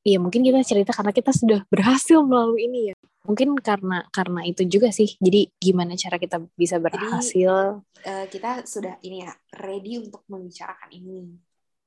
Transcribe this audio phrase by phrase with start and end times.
[0.00, 2.96] Iya mungkin kita cerita karena kita sudah berhasil melalui ini ya.
[3.28, 5.12] Mungkin karena karena itu juga sih.
[5.20, 7.84] Jadi gimana cara kita bisa berhasil?
[8.00, 11.36] Uh, kita sudah ini ya ready untuk membicarakan ini.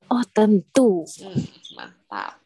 [0.06, 1.02] Oh tentu.
[1.18, 1.42] Hmm,
[1.74, 2.38] mantap.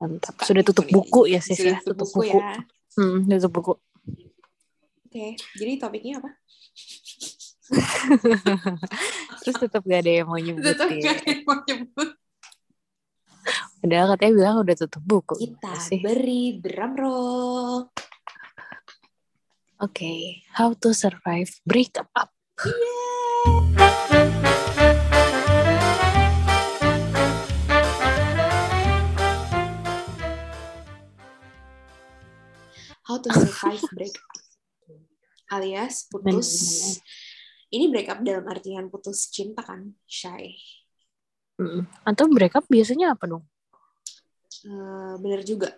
[0.00, 0.34] Mantap.
[0.40, 1.76] Sudah tutup buku ya sih ya.
[1.84, 2.40] Tutup buku, buku.
[2.40, 2.64] ya.
[2.96, 3.72] Hmm, tutup buku.
[5.04, 5.30] Oke, okay.
[5.54, 6.30] jadi topiknya apa?
[9.46, 11.00] Terus tetap gak ada yang mau nyebut Tetap ya.
[11.00, 12.08] gak ada yang mau nyebut.
[13.84, 15.34] Padahal katanya bilang udah tutup buku.
[15.44, 16.00] Kita sih.
[16.00, 17.92] beri drum roll.
[19.76, 20.20] Oke, okay.
[20.56, 22.32] how to survive breakup up.
[22.64, 23.04] Yeah.
[33.04, 34.32] How to survive breakup.
[35.52, 36.48] Alias putus.
[37.68, 40.56] Ini breakup dalam artian putus cinta kan, Shy.
[41.60, 41.84] Mm.
[42.08, 43.44] Atau breakup biasanya apa dong?
[44.62, 45.74] Uh, bener juga.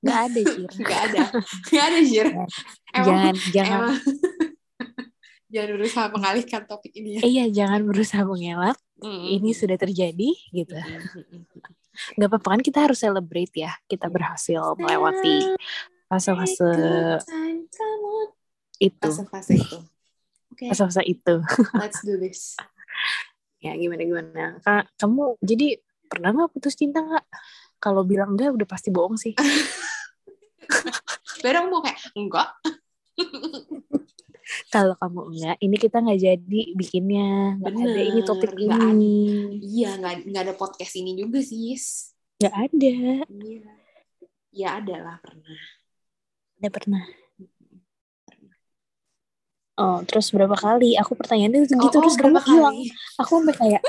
[0.00, 0.70] Gak ada, Jir.
[0.90, 1.24] Gak ada.
[1.68, 2.28] Gak ada, Jir.
[2.28, 3.78] Emang, jangan, jangan.
[3.80, 3.96] Emang,
[5.52, 7.20] jangan berusaha mengalihkan topik ini ya.
[7.24, 8.78] Iya, jangan berusaha mengelak.
[9.00, 9.24] Mm.
[9.40, 10.76] Ini sudah terjadi, gitu.
[12.16, 13.72] Gak apa-apa kan kita harus celebrate ya.
[13.84, 15.56] Kita berhasil melewati
[16.08, 16.70] fase-fase
[18.80, 19.08] itu.
[19.08, 19.78] Fase-fase itu.
[20.56, 20.68] Okay.
[20.72, 21.34] Fase-fase itu.
[21.80, 22.56] Let's do this.
[23.60, 24.44] ya gimana gimana.
[24.64, 25.76] Kak, kamu jadi
[26.08, 27.26] pernah nggak putus cinta nggak?
[27.80, 29.32] Kalau bilang enggak udah pasti bohong sih.
[31.42, 32.48] Baru mau kayak enggak.
[34.74, 37.56] Kalau kamu enggak, ini kita nggak jadi bikinnya.
[37.56, 39.16] Nggak ada ini topik gak ini.
[39.24, 39.62] Ada.
[39.62, 41.78] Iya, nggak nggak ada podcast ini juga sih.
[42.42, 42.96] Nggak ada.
[43.30, 43.72] Iya.
[44.50, 45.60] Ya ada lah pernah.
[46.60, 47.04] Ada pernah.
[49.80, 50.92] Oh, terus berapa kali?
[51.00, 52.52] Aku pertanyaannya itu gitu oh, terus berapa kali?
[52.52, 52.76] hilang.
[53.24, 53.82] Aku sampai kayak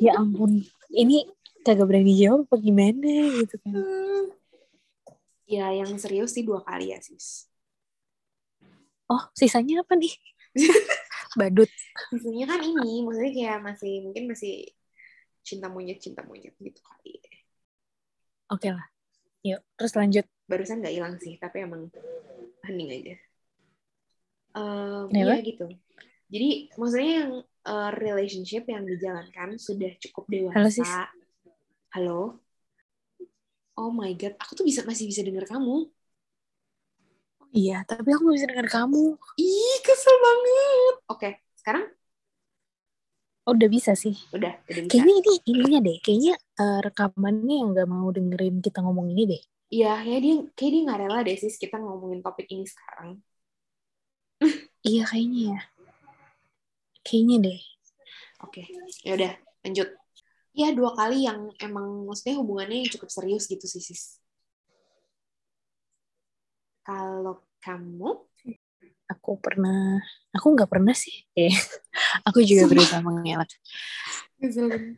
[0.00, 0.64] ya ampun,
[0.96, 1.28] ini
[1.66, 3.10] kagak berani jawab apa gimana
[3.42, 3.74] gitu kan.
[5.50, 7.50] Ya, yang serius sih dua kali ya, sis.
[9.10, 10.14] Oh, sisanya apa nih?
[11.38, 11.70] Badut.
[12.14, 14.70] Sisanya kan ini, maksudnya kayak masih mungkin masih
[15.42, 17.18] cinta monyet cinta monyet gitu kali.
[18.50, 18.86] Oke lah.
[19.42, 20.26] Yuk, terus lanjut.
[20.46, 21.90] Barusan nggak hilang sih, tapi emang
[22.66, 23.14] hening aja.
[24.54, 25.66] Um, iya gitu.
[26.26, 27.32] Jadi maksudnya yang
[27.66, 30.58] uh, relationship yang dijalankan sudah cukup dewasa.
[30.58, 30.90] Halo sis.
[31.96, 32.36] Halo.
[33.72, 35.88] Oh my god, aku tuh bisa masih bisa dengar kamu.
[37.56, 39.16] Iya, tapi aku bisa dengar kamu.
[39.40, 40.94] Ih, kesel banget.
[41.08, 41.88] Oke, sekarang?
[43.48, 44.12] Oh, udah bisa sih.
[44.28, 44.92] Udah, udah bisa.
[44.92, 45.96] Kayaknya ini ininya deh.
[46.04, 49.42] Kayaknya uh, rekamannya yang gak mau dengerin kita ngomong ini deh.
[49.72, 53.24] Iya, kayak dia kayak dia nggak rela deh sis kita ngomongin topik ini sekarang
[54.86, 55.60] iya kayaknya ya.
[57.02, 57.60] Kayaknya deh.
[58.44, 58.62] Oke,
[59.00, 59.32] ya udah
[59.64, 59.88] lanjut.
[60.56, 64.02] Iya dua kali yang emang maksudnya hubungannya yang cukup serius gitu sih sis.
[66.86, 68.08] Kalau kamu?
[69.06, 70.00] Aku pernah,
[70.34, 71.14] aku nggak pernah sih.
[71.36, 71.52] Eh,
[72.26, 73.52] aku juga berusaha mengelak.
[74.40, 74.96] Ngeselin.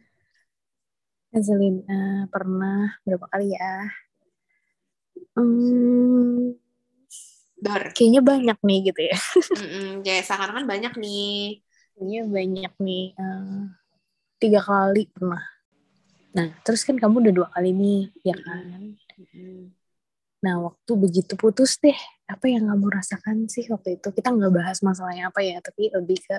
[1.35, 1.77] Ngeselin.
[1.91, 3.91] Uh, pernah berapa kali ya?
[5.37, 6.55] Hmm,
[7.59, 7.91] Dar.
[7.91, 9.17] Kayaknya banyak nih gitu ya.
[9.59, 11.61] Mm-mm, kayak seakan kan banyak nih.
[11.99, 13.05] Kayaknya banyak nih.
[13.19, 13.67] Uh,
[14.39, 15.43] tiga kali pernah.
[16.35, 18.95] Nah, terus kan kamu udah dua kali nih, ya kan?
[19.19, 19.75] Mm-mm.
[20.39, 21.97] Nah, waktu begitu putus deh,
[22.31, 24.09] apa yang kamu rasakan sih waktu itu?
[24.15, 26.39] Kita nggak bahas masalahnya apa ya, tapi lebih ke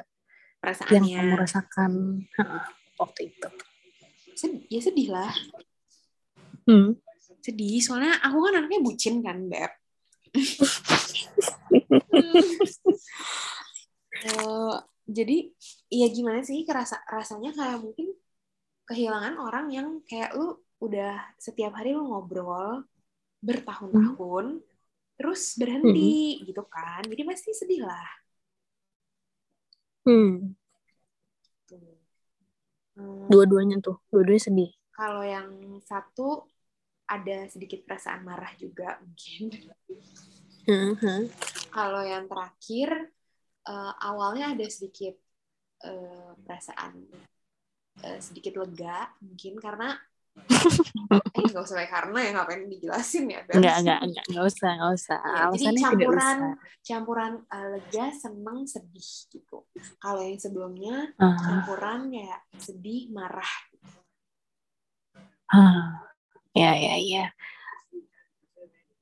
[0.96, 1.92] yang kamu rasakan
[2.96, 3.50] waktu itu.
[4.72, 5.36] Ya sedih lah.
[6.64, 6.96] Hmm.
[7.44, 9.80] Sedih, soalnya aku kan anaknya bucin kan, Beb
[14.36, 14.76] uh,
[15.18, 15.38] jadi
[15.90, 18.14] ya gimana sih kerasa rasanya kayak mungkin
[18.86, 22.86] kehilangan orang yang kayak lu udah setiap hari lu ngobrol
[23.44, 24.66] bertahun-tahun hmm.
[25.20, 26.42] terus berhenti hmm.
[26.48, 28.10] gitu kan jadi pasti sedih lah
[30.08, 30.56] hmm.
[32.96, 33.28] hmm.
[33.28, 35.50] dua-duanya tuh dua-duanya sedih kalau yang
[35.84, 36.48] satu
[37.10, 39.50] ada sedikit perasaan marah juga mungkin.
[40.70, 41.22] Uh-huh.
[41.74, 43.10] Kalau yang terakhir
[43.66, 45.18] uh, awalnya ada sedikit
[45.86, 46.94] uh, perasaan
[48.04, 49.96] uh, sedikit lega mungkin karena
[51.36, 54.94] eh nggak usah kayak karena ya ngapain dijelasin ya nggak nggak nggak nggak usah nggak
[54.96, 56.38] usah ya, jadi campuran
[56.80, 59.68] campuran uh, lega seneng sedih gitu
[60.00, 61.36] kalau yang sebelumnya uh.
[61.44, 63.54] campuran ya sedih marah
[65.52, 66.08] uh.
[66.58, 67.26] Ya, ya, ya.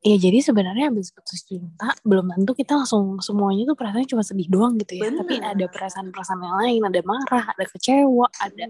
[0.07, 4.47] Ya jadi sebenarnya habis putus cinta belum tentu kita langsung semuanya tuh perasaannya cuma sedih
[4.47, 5.11] doang gitu ya.
[5.11, 5.19] Bener.
[5.19, 8.65] Tapi ada perasaan-perasaan yang lain, ada marah, ada kecewa, ada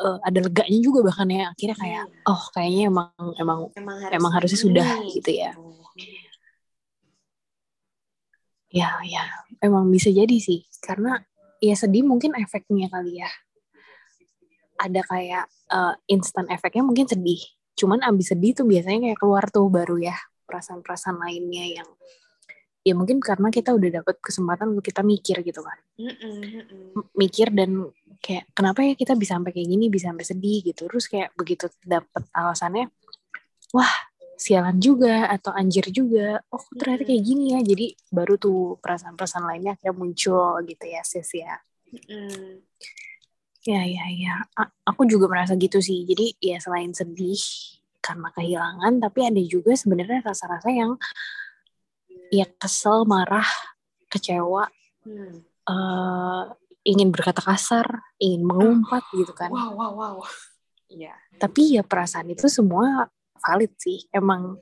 [0.00, 2.28] uh, ada leganya juga bahkan ya akhirnya kayak iya.
[2.28, 4.64] oh kayaknya emang emang emang, harus emang harusnya ini.
[4.64, 5.90] sudah gitu ya oh.
[8.72, 9.24] ya ya
[9.60, 11.20] emang bisa jadi sih karena
[11.60, 13.30] ya sedih mungkin efeknya kali ya
[14.80, 17.42] ada kayak uh, instant efeknya mungkin sedih
[17.76, 20.16] cuman abis sedih tuh biasanya kayak keluar tuh baru ya
[20.46, 21.88] perasaan-perasaan lainnya yang
[22.82, 25.78] ya mungkin karena kita udah dapet kesempatan untuk kita mikir gitu kan.
[25.96, 27.02] Mm -mm.
[27.14, 27.88] mikir dan
[28.18, 30.90] kayak kenapa ya kita bisa sampai kayak gini bisa sampai sedih gitu.
[30.90, 32.90] Terus kayak begitu dapet alasannya
[33.70, 33.94] wah
[34.34, 36.42] sialan juga atau anjir juga.
[36.50, 37.60] Oh ternyata kayak gini ya.
[37.62, 41.54] Jadi baru tuh perasaan-perasaan lainnya kayak muncul gitu ya sis ya.
[41.94, 42.66] Mm.
[43.62, 44.34] Ya ya ya.
[44.86, 46.02] Aku juga merasa gitu sih.
[46.06, 47.38] Jadi ya selain sedih
[48.02, 50.98] karena kehilangan tapi ada juga sebenarnya rasa-rasa yang
[52.34, 53.46] ya kesel marah
[54.10, 54.66] kecewa
[55.06, 55.46] hmm.
[55.70, 56.50] uh,
[56.82, 59.48] ingin berkata kasar ingin mengumpat gitu kan.
[59.54, 60.16] Wow wow wow.
[60.90, 61.14] Iya.
[61.38, 63.06] Tapi ya perasaan itu semua
[63.38, 64.02] valid sih.
[64.10, 64.58] Emang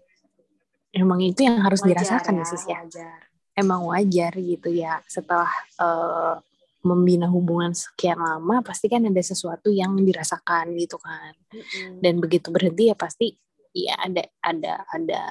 [0.92, 2.78] emang itu yang harus wajar dirasakan ya, sih ya.
[2.82, 3.18] wajar.
[3.54, 6.34] emang wajar gitu ya setelah uh,
[6.80, 11.36] membina hubungan sekian lama pasti kan ada sesuatu yang dirasakan gitu kan.
[11.50, 11.98] Mm-hmm.
[12.00, 13.34] dan begitu berhenti ya pasti
[13.74, 15.22] ya ada ada ada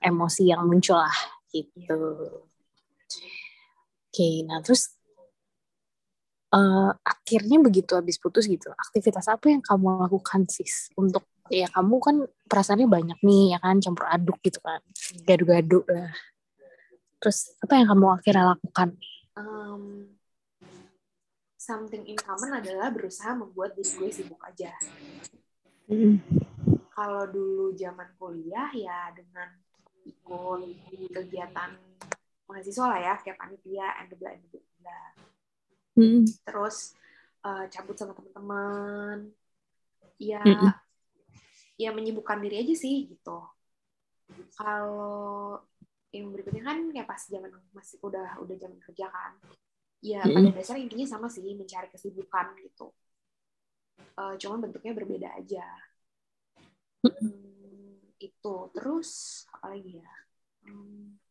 [0.00, 1.18] emosi yang muncul lah
[1.52, 2.00] gitu
[2.32, 4.96] oke okay, nah terus
[6.52, 10.92] uh, akhirnya begitu habis putus gitu aktivitas apa yang kamu lakukan sis?
[10.94, 12.16] Untuk ya kamu kan
[12.46, 14.80] perasaannya banyak nih ya kan campur aduk gitu kan
[15.24, 16.12] gaduh-gaduh lah.
[17.18, 18.88] Terus apa yang kamu akhirnya lakukan?
[19.32, 19.82] Um,
[21.62, 24.74] something in common adalah berusaha membuat diri gue sibuk aja.
[25.86, 26.18] Mm.
[26.90, 29.46] Kalau dulu zaman kuliah ya dengan
[30.02, 30.60] ikut
[31.14, 31.78] kegiatan
[32.50, 35.00] mahasiswa lah ya kayak panitia and bla and bla.
[35.94, 36.26] Mm.
[36.42, 36.98] Terus
[37.46, 39.30] uh, cabut sama teman-teman.
[40.18, 40.72] Ya mm -mm.
[41.78, 43.38] ya menyibukkan diri aja sih gitu.
[44.58, 45.62] Kalau
[46.10, 49.32] yang berikutnya kan kayak pas zaman masih udah udah zaman kerja kan
[50.02, 50.34] ya mm -hmm.
[50.34, 52.90] pada dasar intinya sama sih mencari kesibukan gitu.
[54.18, 55.64] Uh, cuman bentuknya berbeda aja.
[57.06, 58.54] Hmm, itu.
[58.74, 59.10] Terus
[59.54, 60.12] apa lagi ya?
[60.66, 61.22] Hmm,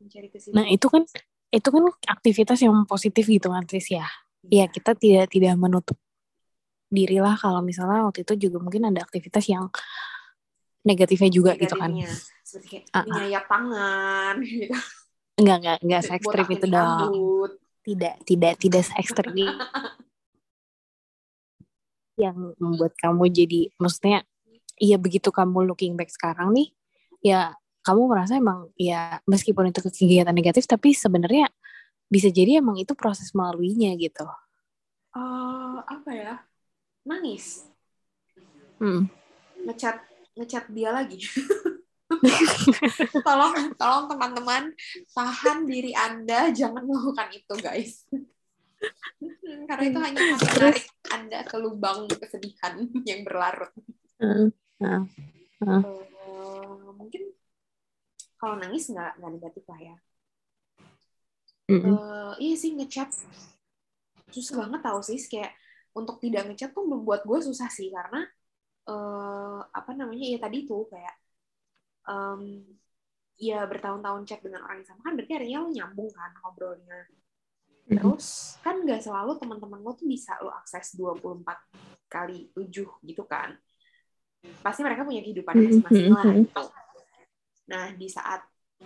[0.00, 0.56] mencari kesibukan.
[0.56, 1.04] Nah itu kan
[1.50, 4.06] itu kan aktivitas yang positif gitu kan Tris ya
[4.46, 5.98] ya kita tidak tidak menutup
[6.86, 9.68] diri lah kalau misalnya waktu itu juga mungkin ada aktivitas yang
[10.86, 11.92] negatifnya juga gitu kan.
[12.40, 13.44] Seperti kayak uh -uh.
[13.44, 14.78] tangan gitu
[15.40, 16.90] Enggak, enggak, enggak se ekstrim itu dong.
[17.80, 19.32] Tidak, tidak, tidak se ekstrim
[22.20, 24.28] yang membuat kamu jadi, maksudnya,
[24.76, 26.68] iya begitu kamu looking back sekarang nih,
[27.24, 31.48] ya kamu merasa emang ya meskipun itu kegiatan negatif, tapi sebenarnya
[32.12, 34.28] bisa jadi emang itu proses melaluinya gitu.
[35.16, 36.34] Uh, apa ya?
[37.08, 37.64] Nangis.
[38.76, 39.08] Hmm.
[39.64, 40.04] Ngecat,
[40.36, 41.24] ngecat dia lagi.
[43.26, 44.74] tolong tolong teman-teman
[45.14, 48.04] tahan diri anda jangan melakukan itu guys.
[49.68, 53.70] Karena itu hanya menarik anda ke lubang kesedihan yang berlarut.
[54.20, 54.48] Uh,
[54.80, 55.04] uh,
[55.64, 55.82] uh.
[55.84, 57.30] Uh, mungkin
[58.40, 59.96] kalau nangis nggak nggak negatif lah ya.
[61.70, 63.14] Uh, iya sih ngechat.
[64.34, 65.54] Susah banget tau sih kayak
[65.94, 68.26] untuk tidak ngechat tuh membuat gue susah sih karena
[68.90, 71.19] uh, apa namanya ya tadi tuh kayak
[72.08, 72.62] um,
[73.40, 77.96] ya bertahun-tahun chat dengan orang yang sama kan berarti artinya lo nyambung kan ngobrolnya mm-hmm.
[77.96, 81.40] terus kan nggak selalu teman-teman lo tuh bisa lo akses 24
[82.12, 82.68] kali 7
[83.08, 83.56] gitu kan
[84.60, 85.80] pasti mereka punya kehidupan mm-hmm.
[85.80, 86.44] masing-masing lah mm-hmm.
[86.52, 86.64] gitu
[87.70, 88.40] nah di saat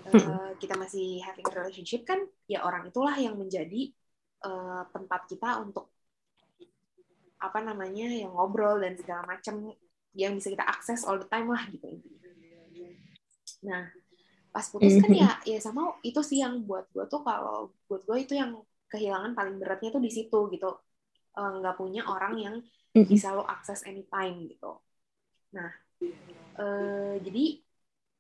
[0.06, 3.90] uh, kita masih having relationship kan ya orang itulah yang menjadi
[4.46, 5.90] uh, tempat kita untuk
[7.42, 9.74] apa namanya yang ngobrol dan segala macam
[10.14, 12.00] yang bisa kita akses all the time lah gitu
[13.64, 13.88] Nah,
[14.54, 18.22] pas putus kan ya ya sama itu sih yang buat gue tuh kalau buat gue
[18.22, 18.54] itu yang
[18.86, 20.70] kehilangan paling beratnya tuh di situ gitu.
[21.34, 22.56] Eh, nggak uh, punya orang yang
[22.94, 24.78] bisa lo akses anytime gitu.
[25.50, 25.74] Nah
[26.62, 27.58] uh, jadi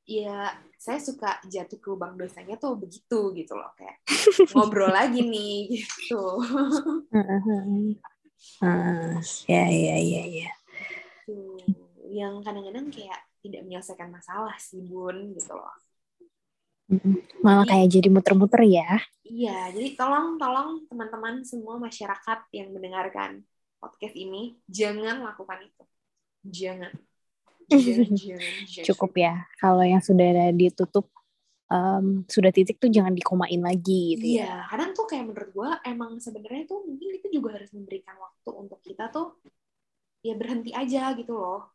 [0.04, 4.02] ya saya suka jatuh ke lubang dosanya tuh begitu gitu loh kayak
[4.52, 6.42] ngobrol lagi nih gitu.
[8.58, 9.16] Uh,
[9.52, 10.50] ya ya ya ya.
[12.10, 15.76] Yang kadang-kadang kayak tidak menyelesaikan masalah sih bun gitu loh
[17.44, 23.44] malah kayak jadi muter-muter ya iya jadi tolong tolong teman-teman semua masyarakat yang mendengarkan
[23.76, 25.84] podcast ini jangan lakukan itu
[26.44, 26.92] jangan,
[27.68, 28.84] jangan, jangan, jangan.
[28.88, 31.08] cukup ya kalau yang sudah ditutup
[31.68, 34.68] um, sudah titik tuh jangan dikomain lagi gitu iya, ya.
[34.72, 38.80] kadang tuh kayak menurut gue emang sebenarnya tuh mungkin itu juga harus memberikan waktu untuk
[38.84, 39.36] kita tuh
[40.24, 41.68] ya berhenti aja gitu loh.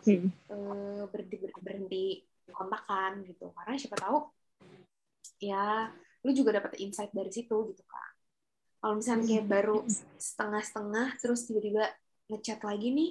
[0.00, 0.32] Hmm.
[0.48, 2.04] Uh, berhenti, berhenti
[2.50, 3.52] kontakan gitu.
[3.52, 4.18] Karena siapa tahu
[5.42, 5.90] ya
[6.22, 8.12] lu juga dapat insight dari situ gitu kan.
[8.82, 9.76] Kalau misalnya kayak baru
[10.18, 11.86] setengah-setengah terus tiba-tiba
[12.26, 13.10] ngechat lagi nih,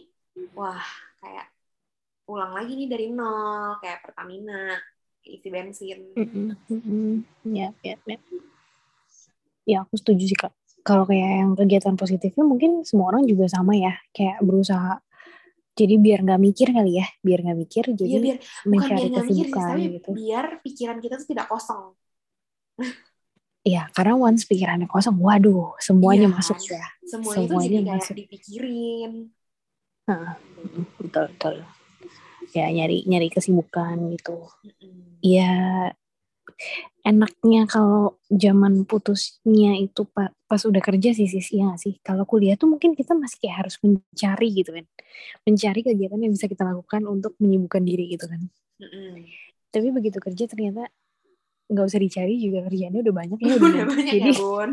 [0.51, 0.83] wah
[1.23, 1.47] kayak
[2.27, 4.79] ulang lagi nih dari nol kayak Pertamina
[5.23, 5.99] isi bensin.
[7.47, 8.17] Ya, ya, ya.
[9.63, 10.51] Ya, aku setuju sih kak.
[10.81, 14.97] Kalau kayak yang kegiatan positifnya mungkin semua orang juga sama ya, kayak berusaha.
[15.81, 18.37] Jadi biar nggak mikir kali ya, biar nggak mikir, jadi ya, biar,
[18.69, 20.09] mencari biar kesibukan mikir, gitu.
[20.13, 21.83] Biar pikiran kita tuh tidak kosong.
[23.65, 26.85] Iya, karena once pikirannya kosong, waduh, semuanya ya, masuk ya.
[27.01, 28.15] Semuanya, semuanya itu jadi kayak masuk.
[28.21, 29.11] dipikirin.
[30.05, 30.29] Nah,
[31.01, 31.55] betul betul
[32.51, 34.49] ya nyari nyari kesibukan gitu
[35.23, 35.53] ya
[37.01, 42.53] enaknya kalau zaman putusnya itu pak pas udah kerja sih sih ya sih kalau kuliah
[42.53, 44.85] tuh mungkin kita masih kayak harus mencari gitu kan
[45.47, 48.41] mencari kegiatan yang bisa kita lakukan untuk menyibukkan diri gitu kan
[48.83, 49.13] mm-hmm.
[49.73, 50.93] tapi begitu kerja ternyata
[51.71, 54.71] nggak usah dicari juga kerjaannya udah banyak ya udah banyak jadi ya, bun.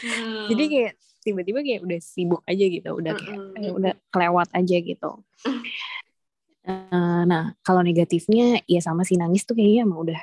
[0.00, 0.46] Hmm.
[0.50, 0.92] jadi kayak
[1.24, 5.12] tiba-tiba kayak udah sibuk aja gitu udah kayak, kayak udah kelewat aja gitu
[6.64, 10.20] Uh, nah, kalau negatifnya ya sama si nangis tuh kayaknya emang udah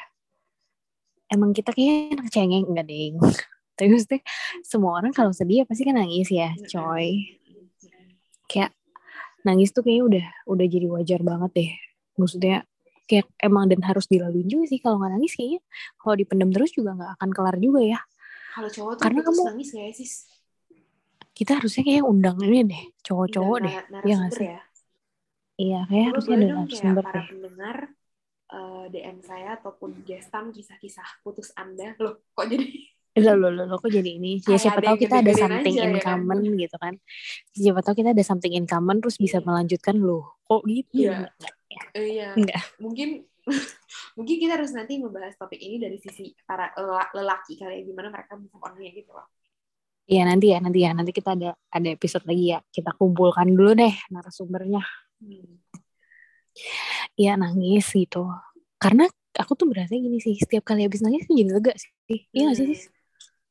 [1.32, 3.16] emang kita kayaknya anak cengeng enggak deh.
[3.80, 4.22] Tapi maksudnya
[4.62, 7.40] semua orang kalau sedih ya pasti kan nangis ya, coy.
[8.46, 8.76] Kayak
[9.48, 11.72] nangis tuh kayaknya udah udah jadi wajar banget deh.
[12.20, 12.68] Maksudnya
[13.10, 15.60] kayak emang dan harus dilalui juga sih kalau nggak nangis kayaknya
[16.00, 18.00] kalau dipendam terus juga nggak akan kelar juga ya.
[18.52, 20.14] Kalau cowok tuh Karena kamu nangis gak ya, sis?
[21.32, 23.76] Kita harusnya kayak undang ini deh, cowok-cowok deh.
[24.04, 24.48] Iya nggak sih?
[24.52, 24.60] Ya?
[25.62, 27.78] Iya, kayak harusnya ada narasumber para pendengar
[28.52, 31.96] uh, eh, DM saya ataupun gestam kisah-kisah putus Anda.
[31.98, 32.68] Loh, kok jadi
[33.12, 34.40] Loh, loh, loh, loh, kok jadi ini?
[34.52, 36.56] Ya siapa tahu kita ada something in ya common kan?
[36.56, 36.94] gitu kan.
[37.52, 40.40] Siapa tahu kita ada something in common terus bisa melanjutkan loh.
[40.48, 41.12] Kok gitu?
[41.12, 41.28] Iya.
[41.92, 42.28] Uh, iya.
[42.40, 42.64] Enggak.
[42.80, 43.28] Mungkin
[44.18, 46.72] mungkin kita harus nanti membahas topik ini dari sisi para
[47.12, 49.28] lelaki kali ya gimana mereka onnya gitu loh.
[50.08, 53.76] Iya nanti ya nanti ya nanti kita ada ada episode lagi ya kita kumpulkan dulu
[53.76, 54.84] deh narasumbernya.
[57.18, 58.28] Iya nangis gitu.
[58.82, 59.06] Karena
[59.38, 61.92] aku tuh berasa gini sih, setiap kali habis nangis tuh jadi lega sih.
[62.34, 62.68] Iya gak sih?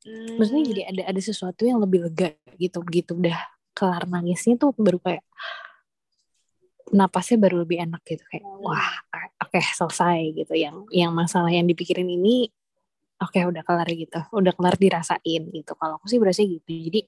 [0.00, 0.40] Hmm.
[0.40, 2.80] Maksudnya jadi ada ada sesuatu yang lebih lega gitu.
[2.82, 3.38] Begitu udah
[3.76, 5.24] kelar nangisnya tuh baru kayak
[6.90, 8.66] napasnya baru lebih enak gitu kayak hmm.
[8.66, 8.90] wah
[9.40, 12.50] oke okay, selesai gitu yang yang masalah yang dipikirin ini
[13.22, 17.06] oke okay, udah kelar gitu udah kelar dirasain gitu kalau aku sih berasa gitu jadi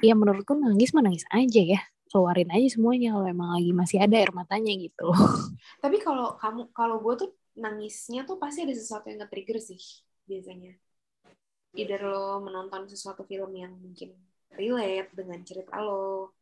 [0.00, 4.18] ya menurutku nangis mah nangis aja ya keluarin aja semuanya kalau emang lagi masih ada
[4.18, 5.08] air matanya gitu.
[5.82, 9.80] Tapi kalau kamu kalau gue tuh nangisnya tuh pasti ada sesuatu yang nge-trigger sih
[10.26, 10.74] biasanya.
[11.78, 14.10] Either lo menonton sesuatu film yang mungkin
[14.58, 16.34] relate dengan cerita lo,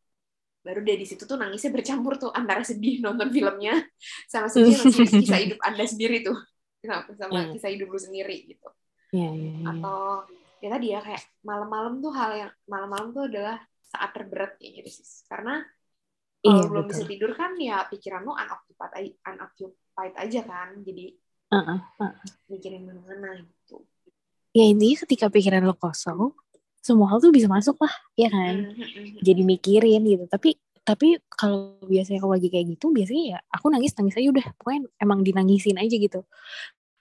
[0.65, 3.77] baru dari situ tuh nangisnya bercampur tuh antara sedih nonton filmnya
[4.25, 6.37] sama sedih nonton kisah hidup anda sendiri tuh
[6.81, 7.51] sama, sama yeah.
[7.53, 8.69] kisah hidup lu sendiri gitu.
[9.13, 9.69] Yeah, yeah, yeah.
[9.69, 9.99] Atau
[10.59, 13.57] ya tadi ya kayak malam-malam tuh hal yang malam-malam tuh adalah
[13.89, 15.65] saat terberat kayak gitu sih karena
[16.39, 16.91] kalau iya, belum betul.
[16.95, 20.69] bisa tidur kan ya pikiran lu unoccupied unoccupied aja kan.
[20.87, 21.05] Jadi
[21.51, 22.13] uh -uh, uh.
[22.47, 23.83] mikirin mana-mana gitu.
[24.55, 26.31] Ya ini ketika pikiran lo kosong
[26.79, 28.55] semua hal tuh bisa masuk lah ya kan?
[28.55, 29.19] Mm -hmm.
[29.19, 30.25] jadi mikirin gitu.
[30.31, 30.55] Tapi
[30.87, 34.47] tapi kalau biasanya kalau lagi kayak gitu biasanya ya aku nangis nangis aja udah.
[34.55, 36.23] Pokoknya emang dinangisin aja gitu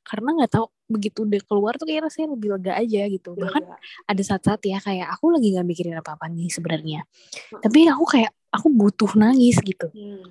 [0.09, 3.37] karena nggak tahu begitu udah keluar tuh kayak rasanya lebih lega aja gitu.
[3.37, 3.41] Lega.
[3.45, 3.65] bahkan
[4.09, 7.01] ada saat-saat ya kayak aku lagi nggak mikirin apa-apa nih sebenarnya.
[7.05, 7.61] Hmm.
[7.61, 9.93] tapi aku kayak aku butuh nangis gitu.
[9.93, 10.25] Hmm.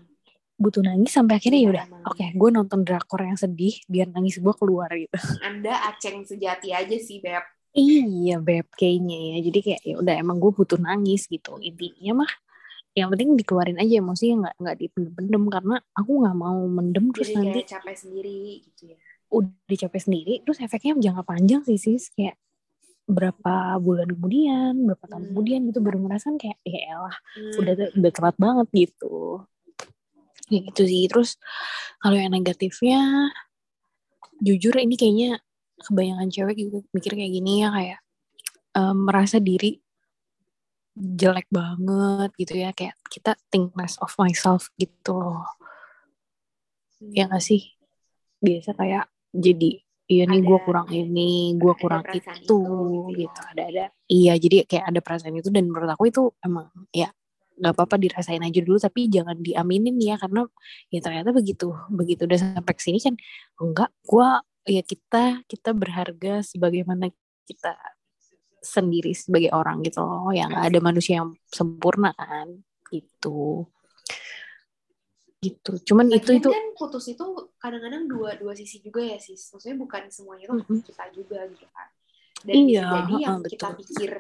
[0.58, 4.42] butuh nangis sampai akhirnya ya udah oke okay, gue nonton drakor yang sedih biar nangis
[4.42, 5.14] gue keluar gitu.
[5.46, 7.46] Anda aceng sejati aja sih beb.
[7.78, 9.38] Iya beb kayaknya ya.
[9.46, 11.62] Jadi kayak ya udah emang gue butuh nangis gitu.
[11.62, 12.32] Intinya mah
[12.98, 14.02] yang penting dikeluarin aja.
[14.02, 17.62] Emosinya nggak nggak dipendem-pendem karena aku nggak mau mendem terus jadi nanti.
[17.62, 22.40] capek sendiri gitu ya udah capek sendiri terus efeknya jangka panjang sih sis kayak
[23.08, 25.30] berapa bulan kemudian berapa tahun hmm.
[25.32, 27.60] kemudian gitu baru ngerasain kayak ya elah hmm.
[27.60, 29.16] udah udah telat banget gitu
[30.52, 31.40] ya gitu sih terus
[32.04, 33.32] kalau yang negatifnya
[34.44, 35.40] jujur ini kayaknya
[35.88, 38.00] kebanyakan cewek gitu mikir kayak gini ya kayak
[38.76, 39.80] um, merasa diri
[40.98, 45.48] jelek banget gitu ya kayak kita think less of myself gitu loh
[47.00, 47.16] hmm.
[47.16, 47.72] ya gak sih
[48.44, 52.60] biasa kayak jadi iya nih gue kurang ini gue kurang itu, itu
[53.12, 53.86] gitu, ada ada.
[54.08, 57.12] Iya jadi kayak ada perasaan itu dan menurut aku itu emang ya
[57.58, 60.46] nggak apa-apa dirasain aja dulu tapi jangan diaminin ya karena
[60.94, 63.16] ya ternyata begitu begitu udah sampai sini kan
[63.58, 64.30] enggak gue
[64.70, 67.10] ya kita kita berharga sebagaimana
[67.50, 67.74] kita
[68.62, 72.62] sendiri sebagai orang gitu loh yang nggak ada manusia yang sempurna kan
[72.94, 73.66] gitu
[75.38, 75.72] gitu.
[75.94, 77.25] Cuman Lagian itu itu kan putus itu
[77.62, 80.82] kadang-kadang dua dua sisi juga ya sih maksudnya bukan semuanya tuh Mm-mm.
[80.82, 81.88] kita juga gitu kan.
[82.41, 83.77] Dan Iya, jadi yang heeh, kita betul.
[83.86, 84.12] pikir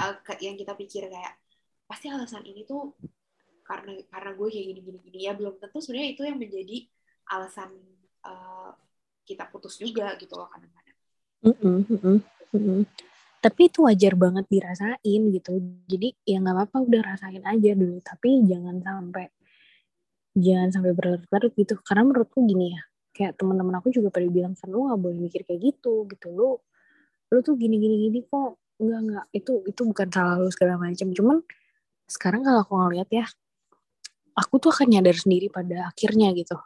[0.00, 1.34] uh, ke- yang kita pikir kayak
[1.84, 2.92] pasti alasan ini tuh
[3.64, 4.98] karena karena gue kayak gini gini.
[5.00, 6.76] Gini ya belum tentu sebenarnya itu yang menjadi
[7.32, 7.70] alasan
[8.28, 8.72] uh,
[9.24, 10.96] kita putus juga gitu loh kadang-kadang.
[11.44, 11.76] Mm-mm,
[12.52, 12.88] mm-mm.
[13.44, 15.52] tapi itu wajar banget dirasain gitu.
[15.84, 18.00] Jadi ya nggak apa-apa udah rasain aja dulu.
[18.00, 19.28] Tapi jangan sampai
[20.34, 21.74] jangan sampai berlarut-larut gitu.
[21.82, 22.82] Karena menurutku gini ya
[23.14, 26.26] kayak teman-teman aku juga pada bilang kan lu nggak boleh mikir kayak gitu gitu.
[26.34, 26.58] Lu
[27.30, 28.58] lu tuh gini gini gini kok.
[28.82, 29.26] Nggak nggak.
[29.30, 31.14] Itu itu bukan salah lu segala macam.
[31.14, 31.38] Cuman
[32.10, 33.24] sekarang kalau aku ngeliat ya
[34.34, 36.58] aku tuh akan nyadar sendiri pada akhirnya gitu.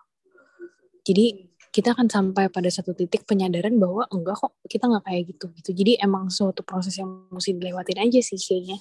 [1.05, 5.47] Jadi kita akan sampai pada satu titik penyadaran bahwa enggak kok kita nggak kayak gitu
[5.61, 5.71] gitu.
[5.77, 8.81] Jadi emang suatu proses yang mesti dilewatin aja sih kayaknya.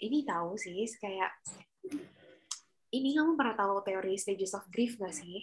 [0.00, 1.32] Ini tahu sih kayak
[2.92, 5.40] ini kamu pernah tahu teori stages of grief gak sih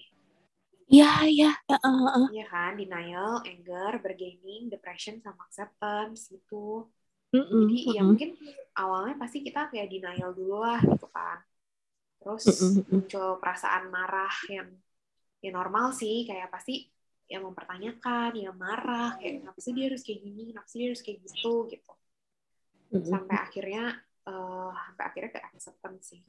[0.89, 1.51] Iya, iya.
[1.69, 2.27] Uh, uh, uh.
[2.33, 6.89] Iya kan, denial, anger, bargaining, depression, sama acceptance gitu.
[7.29, 8.09] Mm-mm, Jadi ya mm-mm.
[8.09, 8.29] mungkin
[8.73, 11.45] awalnya pasti kita kayak denial dulu lah gitu kan.
[12.17, 12.89] Terus Mm-mm, mm-mm.
[12.89, 14.65] muncul perasaan marah yang
[15.45, 16.89] ya normal sih, kayak pasti
[17.29, 21.03] ya mempertanyakan, ya marah, kayak kenapa sih dia harus kayak gini, kenapa sih dia harus
[21.05, 21.93] kayak gitu gitu.
[22.97, 23.05] Mm-mm.
[23.13, 23.93] Sampai akhirnya
[24.27, 26.21] eh, sampai akhirnya ke acceptance sih.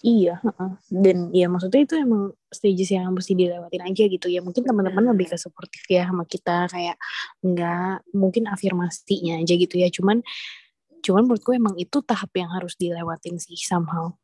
[0.00, 0.40] Iya,
[0.88, 4.40] dan ya maksudnya itu emang stages yang mesti dilewatin aja gitu ya.
[4.40, 6.96] Mungkin teman-teman lebih ke supportif ya sama kita kayak
[7.44, 9.92] nggak mungkin afirmasinya aja gitu ya.
[9.92, 10.24] Cuman
[11.04, 14.16] cuman menurutku emang itu tahap yang harus dilewatin sih somehow.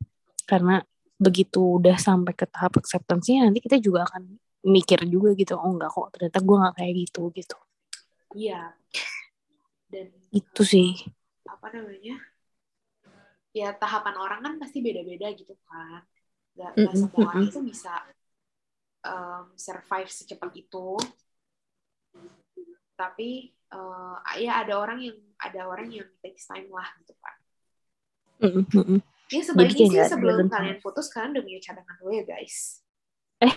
[0.49, 0.81] Karena
[1.21, 4.33] begitu udah sampai ke tahap acceptance-nya nanti kita juga akan
[4.65, 5.61] mikir juga gitu.
[5.61, 7.57] Oh enggak kok ternyata gue nggak kayak gitu gitu.
[8.33, 8.73] Iya.
[9.93, 10.97] Dan Itu sih.
[11.47, 12.17] apa namanya
[13.57, 16.05] ya tahapan orang kan pasti beda-beda gitu kan.
[16.57, 17.93] Nggak semua orang itu bisa
[19.09, 21.01] um, survive secepat itu.
[22.97, 27.37] Tapi uh, ya ada orang yang ada orang yang takes time lah gitu kan.
[28.37, 29.01] Mm-mm, mm-mm.
[29.33, 32.85] ya sebaiknya sih sebelum kalian putus kalian udah punya cadangan dulu ya guys.
[33.41, 33.53] Eh.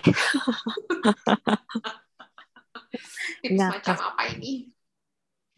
[3.40, 3.74] tips Ngakak.
[3.80, 4.70] macam apa ini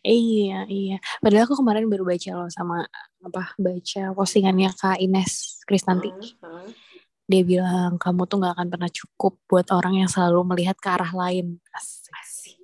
[0.03, 0.97] Iya, iya.
[1.23, 2.83] Padahal aku kemarin baru baca loh sama
[3.23, 6.11] apa baca postingannya Kak Ines Kristanti.
[6.11, 6.69] Hmm, hmm.
[7.31, 11.15] Dia bilang kamu tuh nggak akan pernah cukup buat orang yang selalu melihat ke arah
[11.15, 11.63] lain.
[11.71, 12.11] Asik.
[12.19, 12.59] asik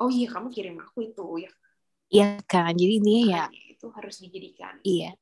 [0.00, 1.52] oh iya kamu kirim aku itu ya
[2.10, 2.74] Iya kan.
[2.74, 5.14] Jadi intinya ya itu harus dijadikan iya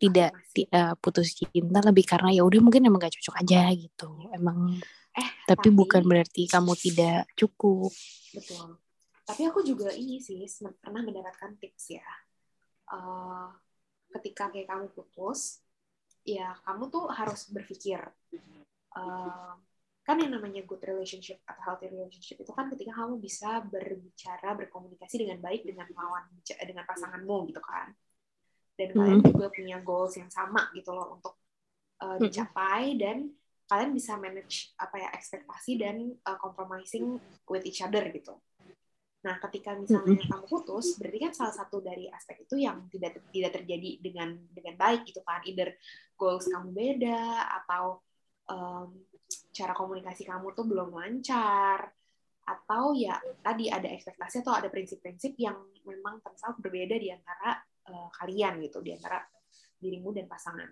[0.00, 0.52] tidak afirmasi.
[0.52, 4.10] ti- eh, putus cinta lebih karena ya udah mungkin emang gak cocok aja gitu.
[4.32, 4.76] Emang
[5.16, 7.92] eh tapi, Tapi- bukan berarti kamu tidak cukup.
[8.32, 8.76] Betul.
[9.26, 10.38] Tapi aku juga ini sih
[10.78, 12.08] pernah mendapatkan tips ya.
[12.94, 13.48] Eh,
[14.14, 15.60] ketika kayak kamu putus,
[16.22, 18.00] ya kamu tuh harus berpikir.
[18.96, 19.52] eh,
[20.06, 25.18] kan yang namanya good relationship atau healthy relationship itu kan ketika kamu bisa berbicara, berkomunikasi
[25.18, 27.90] dengan baik dengan lawan, dengan pasanganmu gitu kan.
[28.78, 31.34] Dan kalian juga punya goals yang sama gitu loh untuk
[31.98, 32.22] Mm-mm.
[32.22, 33.34] dicapai dan
[33.66, 37.18] kalian bisa manage apa ya ekspektasi dan uh, compromising
[37.50, 38.38] with each other gitu.
[39.26, 43.58] Nah, ketika misalnya kamu putus, berarti kan salah satu dari aspek itu yang tidak tidak
[43.58, 45.42] terjadi dengan dengan baik gitu kan.
[45.42, 45.74] Either
[46.14, 47.98] goals kamu beda atau
[48.46, 48.94] um,
[49.50, 51.90] cara komunikasi kamu tuh belum lancar
[52.46, 57.58] atau ya tadi ada ekspektasi atau ada prinsip-prinsip yang memang terasa berbeda di antara
[57.90, 59.18] uh, kalian gitu, di antara
[59.82, 60.70] dirimu dan pasangan.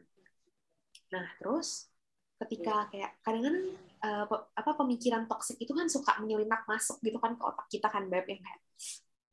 [1.10, 1.90] Nah, terus
[2.38, 4.24] ketika kayak kadang-kadang uh,
[4.60, 8.26] apa pemikiran toksik itu kan suka menyelinap masuk gitu kan ke otak kita kan beb
[8.28, 8.60] yang kayak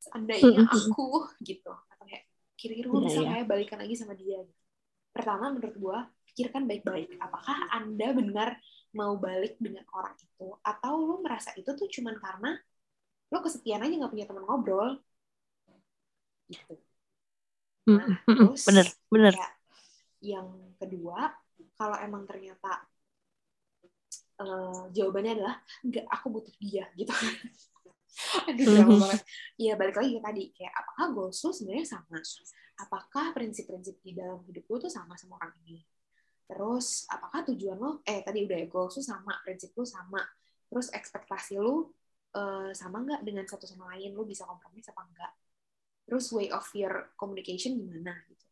[0.00, 1.72] seandainya aku gitu.
[1.92, 2.24] Atau kayak
[2.58, 3.28] kira-kira gue Iya, bisa iya.
[3.36, 4.40] kayak balikan lagi sama dia.
[4.42, 4.60] Gitu.
[5.12, 5.98] pertama menurut gue
[6.32, 7.20] pikirkan baik-baik.
[7.20, 8.48] Apakah anda benar
[8.96, 10.56] mau balik dengan orang itu?
[10.64, 12.50] Atau lo merasa itu tuh cuman karena
[13.32, 14.90] lo kesepian aja nggak punya teman ngobrol?
[16.48, 16.74] Gitu.
[17.92, 19.34] Nah, terus Bener, bener.
[19.36, 19.52] kayak
[20.22, 20.48] yang
[20.80, 21.34] kedua
[21.74, 22.86] kalau emang ternyata
[24.42, 27.12] eh, jawabannya adalah enggak aku butuh dia gitu.
[28.48, 29.00] Aduh drama Mhm.
[29.02, 29.20] banget.
[29.56, 32.18] Ya balik lagi ke tadi kayak apakah goals lu sebenarnya sama?
[32.82, 35.80] Apakah prinsip-prinsip di dalam hidup lu tuh sama sama orang ini?
[36.48, 40.20] Terus apakah tujuan lo eh tadi udah ya goals lu sama prinsip lu sama.
[40.68, 41.88] Terus ekspektasi lu
[42.36, 44.12] eh, sama nggak dengan satu sama lain?
[44.16, 45.32] Lu bisa kompromi apa enggak
[46.02, 48.46] terus way of your communication gimana gitu.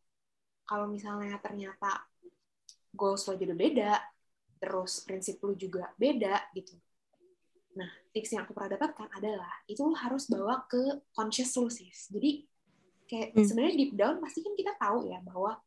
[0.65, 2.07] Kalau misalnya ternyata
[2.95, 3.93] goals lo jadi beda,
[4.61, 6.77] terus prinsip lo juga beda gitu.
[7.81, 11.89] Nah, tips yang aku pernah dapatkan adalah itu lo harus bawa ke conscious sih.
[11.89, 12.45] Jadi
[13.09, 13.43] kayak Hmm.
[13.43, 15.59] sebenarnya deep down pasti kan kita tahu ya bahwa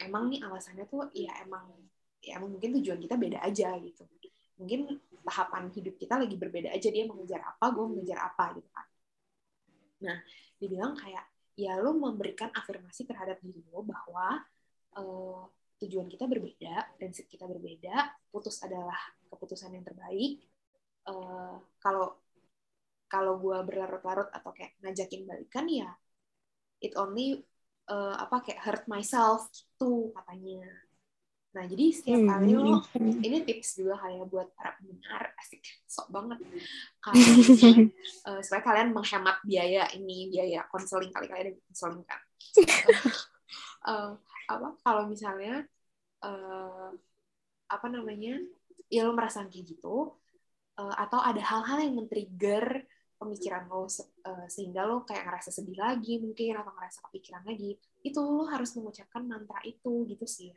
[0.00, 1.70] emang nih alasannya tuh ya emang
[2.22, 4.02] ya emang mungkin tujuan kita beda aja gitu.
[4.58, 8.86] Mungkin tahapan hidup kita lagi berbeda aja dia mengejar apa, gue mengejar apa gitu kan.
[10.02, 10.18] Nah,
[10.58, 14.42] dibilang kayak ya lo memberikan afirmasi terhadap diri lo bahwa
[14.98, 15.42] eh,
[15.86, 17.94] tujuan kita berbeda, prinsip kita berbeda,
[18.32, 18.98] putus adalah
[19.30, 20.40] keputusan yang terbaik.
[21.10, 22.06] Eh, kalau
[23.12, 25.90] kalau gue berlarut-larut atau kayak ngajakin balikan ya
[26.80, 27.42] it only
[27.90, 30.64] eh, apa kayak hurt myself gitu katanya.
[31.52, 33.20] Nah jadi setiap kali lo Hmm.
[33.20, 36.40] ini tips juga kayak buat para pendengar asik sok banget
[37.04, 37.18] kalau
[38.32, 42.20] eh, supaya kalian menghemat biaya ini biaya konseling kali kalian ada konseling kan
[43.82, 44.10] Eh,
[44.58, 45.64] apa kalau misalnya
[46.24, 46.88] eh,
[47.72, 48.36] apa namanya
[48.92, 50.12] ya lo merasa kayak gitu
[50.80, 52.84] eh, atau ada hal-hal yang men-trigger
[53.16, 58.18] pemikiran lo eh, sehingga lo kayak ngerasa sedih lagi mungkin atau ngerasa kepikiran lagi itu
[58.18, 60.50] lo harus mengucapkan mantra itu gitu sih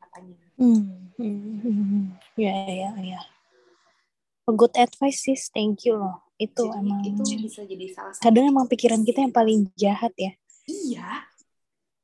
[0.00, 2.04] katanya Hmm, hmm, hmm.
[2.36, 3.20] Ya, ya, ya.
[4.44, 6.20] A good advice sis, thank you loh.
[6.36, 10.12] Itu jadi emang itu bisa jadi salah satu kadang emang pikiran kita yang paling jahat
[10.20, 10.36] ya.
[10.68, 11.29] iya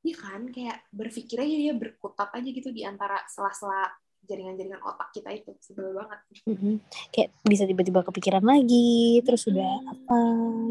[0.06, 3.90] iya kan kayak berpikir aja dia berkutat aja gitu di antara sela-sela
[4.22, 6.78] jaringan-jaringan otak kita itu sebel banget Mhm.
[7.10, 9.92] Kayak bisa tiba-tiba kepikiran lagi, terus udah Hmm.
[9.92, 10.18] apa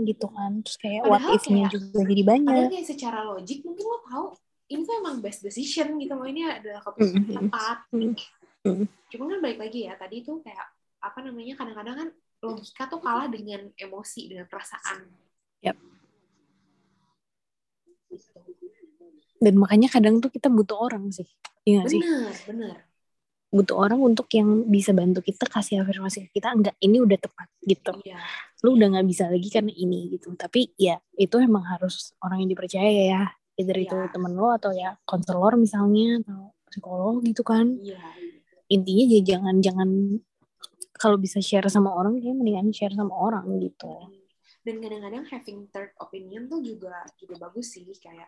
[0.04, 0.52] gitu kan.
[0.60, 2.70] Terus kayak what Padahal if-nya kayak- juga jadi padahal banyak.
[2.70, 4.26] kayak secara logik mungkin lo tahu
[4.66, 7.36] ini tuh emang best decision gitu loh ini adalah keputusan Mhm.
[7.48, 8.12] tepat Mhm.
[8.66, 8.86] Mhm.
[9.08, 10.66] cuma kan balik lagi ya tadi tuh kayak
[11.00, 12.10] apa namanya kadang-kadang kan
[12.42, 15.06] logika tuh kalah dengan emosi dengan perasaan
[15.62, 15.78] Yap.
[18.06, 18.40] Gitu.
[19.42, 21.28] Dan makanya kadang tuh kita butuh orang sih.
[21.66, 22.02] Iya gak sih?
[22.48, 22.76] bener
[23.56, 26.52] Butuh orang untuk yang bisa bantu kita kasih afirmasi ke kita.
[26.52, 27.96] Enggak, ini udah tepat gitu.
[28.04, 28.20] iya
[28.64, 30.34] Lu udah gak bisa lagi karena ini gitu.
[30.36, 33.24] Tapi ya itu emang harus orang yang dipercaya ya.
[33.56, 34.12] Either itu Iya.
[34.12, 37.80] temen lo atau ya konselor misalnya atau psikolog gitu kan.
[37.80, 38.00] iya
[38.68, 39.90] Intinya ya jangan jangan
[40.96, 43.92] kalau bisa share sama orang ya mendingan share sama orang gitu.
[44.66, 48.26] dan kadang-kadang having third opinion tuh juga juga bagus sih kayak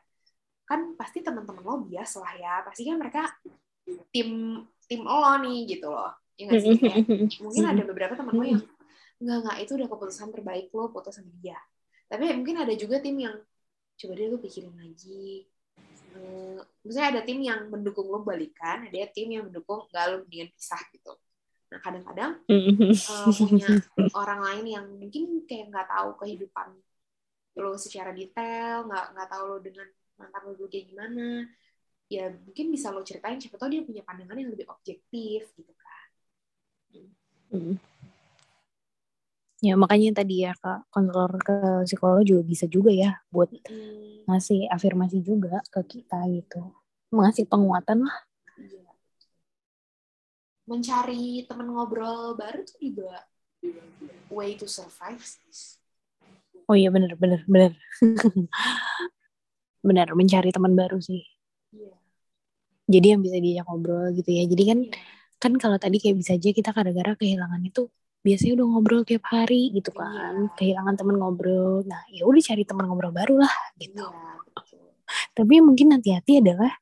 [0.67, 2.53] kan pasti teman-teman lo bias lah ya.
[2.67, 3.31] Pasti kan mereka
[4.11, 6.11] tim tim lo nih gitu loh.
[6.35, 6.75] Ya nggak sih?
[6.77, 7.05] Kayak
[7.39, 8.63] mungkin ada beberapa teman lo yang
[9.17, 11.57] nggak nggak itu udah keputusan terbaik lo putus sama dia.
[12.11, 13.35] Tapi mungkin ada juga tim yang
[13.97, 15.47] coba deh lo pikirin lagi.
[16.17, 20.49] Eh, misalnya ada tim yang mendukung lo balikan ada tim yang mendukung nggak lo mendingan
[20.53, 21.13] pisah gitu.
[21.67, 23.69] Nah kadang-kadang eh, punya
[24.15, 26.67] orang lain yang mungkin kayak nggak tahu kehidupan
[27.57, 29.87] lo secara detail nggak nggak tahu lo dengan
[30.19, 31.25] mantan lo dulu kayak gimana
[32.11, 36.07] ya mungkin bisa lo ceritain siapa tahu dia punya pandangan yang lebih objektif gitu kan
[37.53, 37.79] Mm.
[39.67, 41.55] Ya makanya tadi ya kak konselor ke
[41.87, 46.61] psikolog juga bisa juga ya buat Hmm, ngasih afirmasi juga ke kita gitu,
[47.15, 48.17] ngasih penguatan lah.
[48.61, 48.91] iya.
[50.69, 53.15] mencari teman ngobrol baru tuh juga
[54.29, 55.79] way to survive sih.
[56.69, 57.71] Oh iya bener bener bener,
[59.81, 61.23] bener mencari teman baru sih.
[61.71, 61.93] Iya.
[62.87, 64.43] Jadi yang bisa diajak ngobrol gitu ya.
[64.45, 64.93] Jadi kan Iya.
[65.37, 67.87] kan kalau tadi kayak bisa aja kita kadang-kadang kehilangan itu
[68.25, 70.53] biasanya udah ngobrol tiap hari gitu kan, Iya.
[70.57, 71.85] kehilangan teman ngobrol.
[71.85, 74.01] Nah ya udah cari teman ngobrol baru lah gitu.
[74.03, 74.33] Iya.
[75.37, 76.73] Tapi yang mungkin hati-hati adalah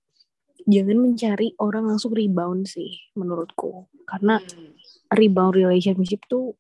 [0.65, 3.85] jangan mencari orang langsung rebound sih menurutku.
[4.05, 4.73] Karena Hmm,
[5.13, 6.57] rebound relationship tuh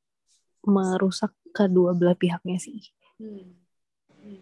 [0.61, 2.81] merusak kedua belah pihaknya sih.
[3.17, 3.64] hmm.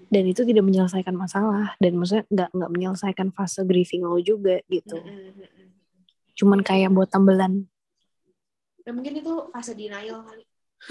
[0.08, 5.02] Dan itu tidak menyelesaikan masalah dan maksudnya nggak nggak menyelesaikan fase grieving lo juga gitu.
[6.34, 7.66] Cuman kayak buat tambelan.
[8.84, 10.44] Ya, mungkin itu fase denial kali.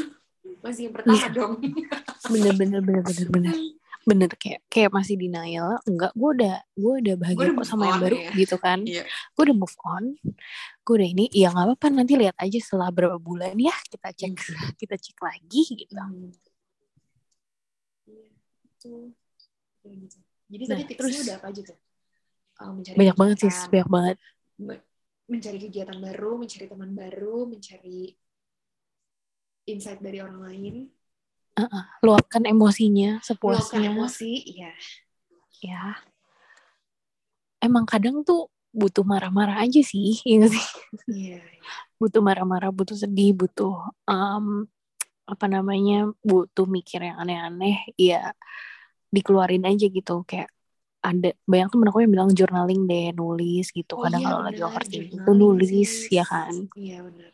[0.64, 1.28] Masih yang pertama Iya.
[1.30, 1.54] dong.
[2.32, 3.54] Bener bener bener bener bener
[4.02, 5.78] bener kayak kayak masih denial.
[5.86, 8.30] Enggak, gue udah gue udah bahagia Gua udah kok sama yang baru ya.
[8.34, 8.78] gitu kan.
[8.82, 9.02] Iya.
[9.34, 10.04] Gue udah move on.
[10.82, 14.34] Gue udah ini ya nggak apa-apa nanti lihat aja setelah berapa bulan ya kita cek
[14.74, 15.94] kita cek lagi gitu.
[15.94, 16.34] Hmm.
[18.84, 19.08] Iya.
[19.80, 20.18] Kayak gitu.
[20.48, 21.78] Jadi Nah, tadi tipsnya terus- udah apa aja tuh?
[22.54, 24.16] Uh, mencari Banyak banget sih, kegiatan, banyak banget.
[24.58, 24.84] me-
[25.24, 28.00] mencari kegiatan baru, mencari teman baru, mencari
[29.64, 30.74] insight dari orang lain,
[32.00, 33.92] Luapkan emosinya sepuasnya.
[33.92, 34.72] emosi, iya.
[35.60, 35.94] ya
[37.60, 40.66] emang kadang tuh butuh marah-marah aja sih ya nggak sih
[41.06, 41.38] Iya.
[41.94, 44.66] butuh marah-marah butuh sedih butuh em,
[45.22, 48.34] apa namanya butuh mikir yang aneh-aneh ya
[49.12, 50.24] dikeluarin aja gitu.
[50.24, 50.48] Kayak
[51.02, 53.98] ada banyak temen aku yang bilang journaling deh nulis gitu.
[53.98, 56.54] Oh kadang iya, kalau lagi overthinking tuh nulis ya kan?
[56.78, 57.30] Iya benar.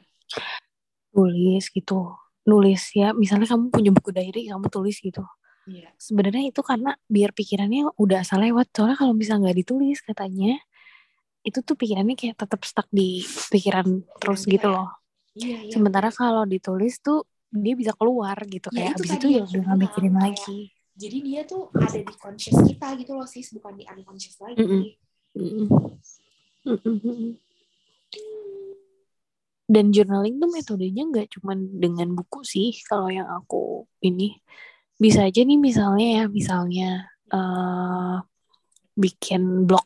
[1.13, 2.15] nulis gitu.
[2.49, 5.23] Nulis ya misalnya kamu punya buku diary kamu tulis gitu.
[5.69, 5.93] Iya.
[6.01, 8.73] sebenarnya itu karena biar pikirannya udah asal lewat.
[8.73, 10.57] Soalnya kalau misalnya nggak ditulis katanya
[11.45, 13.21] itu tuh pikirannya kayak tetap stuck di
[13.53, 14.89] pikiran terus kita gitu loh.
[15.37, 15.73] Iya, iya.
[15.77, 18.73] sementara kalau ditulis tuh dia bisa keluar gitu.
[18.73, 20.61] Ya, kayak itu abis itu ya udah nggak mikirin kayak- lagi
[20.99, 24.59] Jadi dia tuh ada di conscious kita gitu loh sis, bukan di unconscious lagi.
[24.59, 25.71] Mm-mm.
[26.67, 27.39] Mm-mm.
[29.69, 34.41] dan journaling tuh metodenya nggak cuman dengan buku sih kalau yang aku ini
[34.97, 36.91] bisa aja nih misalnya ya misalnya
[37.29, 38.17] eh
[38.97, 39.85] bikin blog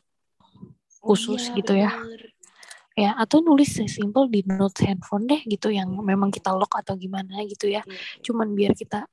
[1.03, 1.91] Oh khusus iya, gitu ya.
[1.91, 2.21] bener.
[2.95, 7.43] ya atau nulis sesimpel di notes handphone deh gitu yang memang kita lock atau gimana
[7.43, 8.21] gitu ya Iya, iya.
[8.23, 9.03] cuman biar kita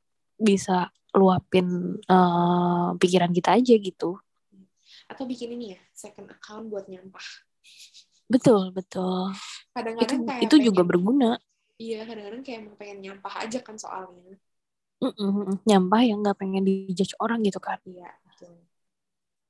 [0.41, 1.67] bisa luapin
[2.01, 4.17] eh, pikiran kita aja gitu
[5.11, 7.27] Atau bikin ini ya, second account buat nyampah.
[8.31, 11.31] betul betul itu Kadang-kadang kayak itu juga pengen- berguna
[11.81, 14.37] Iya, kadang-kadang kayak emang pengen nyampah aja kan soalnya.
[15.01, 15.65] Mm-mm.
[15.65, 18.53] nyampah yang nggak pengen dijudge orang gitu kan Iya, betul.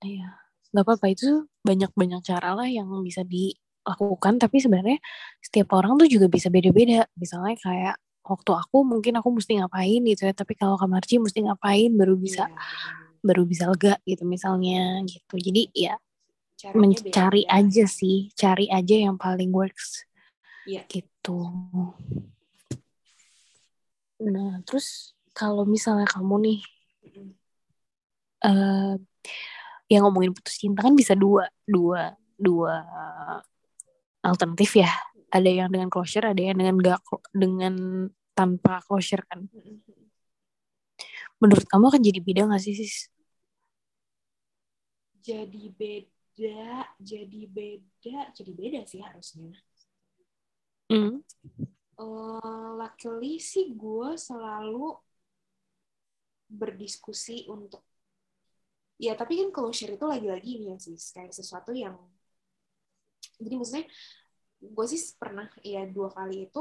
[0.01, 0.29] Iya,
[0.73, 4.41] nggak apa-apa itu banyak-banyak cara lah yang bisa dilakukan.
[4.41, 4.97] Tapi sebenarnya
[5.45, 7.05] setiap orang tuh juga bisa beda-beda.
[7.21, 7.97] Misalnya kayak
[8.31, 10.33] waktu aku mungkin aku mesti ngapain gitu ya.
[10.33, 12.57] Tapi kalau Kamarci mesti ngapain baru bisa Iya,
[13.27, 15.35] baru bisa lega gitu misalnya gitu.
[15.37, 15.99] Jadi ya
[16.55, 17.59] Caranya mencari beda-beda.
[17.67, 20.07] aja sih, cari aja yang paling works.
[20.65, 20.87] Iya.
[20.87, 21.39] Gitu.
[24.21, 26.61] Nah, terus kalau misalnya kamu nih
[28.41, 28.95] eh
[29.91, 32.87] yang ngomongin putus cinta kan bisa dua dua dua
[34.23, 34.91] alternatif ya
[35.29, 37.01] ada yang dengan closure ada yang dengan gak
[37.35, 38.07] dengan
[38.41, 40.11] tanpa closure kan Mm-mm.
[41.41, 42.95] menurut kamu akan jadi beda gak sih sis
[45.27, 46.65] Jadi beda,
[47.11, 49.53] jadi beda, jadi beda sih harusnya.
[50.91, 51.21] hmm.
[52.05, 54.87] Eh, luckily sih gue selalu
[56.61, 57.83] berdiskusi untuk
[59.05, 61.97] ya tapi kan closure itu lagi-lagi ini ya sih kayak sesuatu yang
[63.41, 63.85] jadi maksudnya
[64.77, 66.61] gue sih pernah ya dua kali itu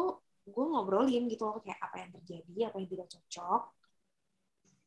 [0.50, 3.64] gue ngobrolin gitu loh kayak apa yang terjadi apa yang tidak cocok.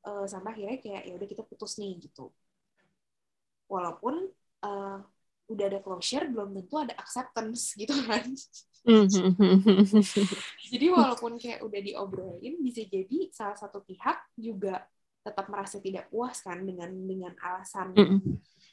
[0.02, 2.34] Eh, sampai akhirnya kayak ya udah kita putus nih gitu.
[3.70, 4.14] Walaupun
[4.66, 4.98] eh,
[5.52, 8.26] udah ada closure belum tentu ada acceptance gitu kan.
[10.72, 14.82] Jadi walaupun kayak udah diobrolin, bisa jadi salah satu pihak juga
[15.22, 17.94] tetap merasa tidak puas kan dengan dengan alasan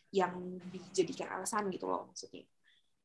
[0.09, 2.41] yang dijadikan alasan gitu loh maksudnya.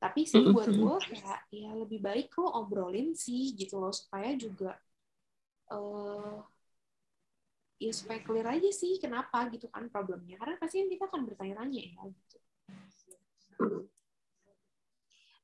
[0.05, 4.77] Tapi sih buat gue kayak ya lebih baik lo obrolin sih gitu loh supaya juga
[5.73, 6.37] eh
[7.81, 10.37] ya supaya clear aja sih kenapa gitu kan problemnya.
[10.37, 12.37] Karena pasti kan kita akan bertanya-tanya ya gitu.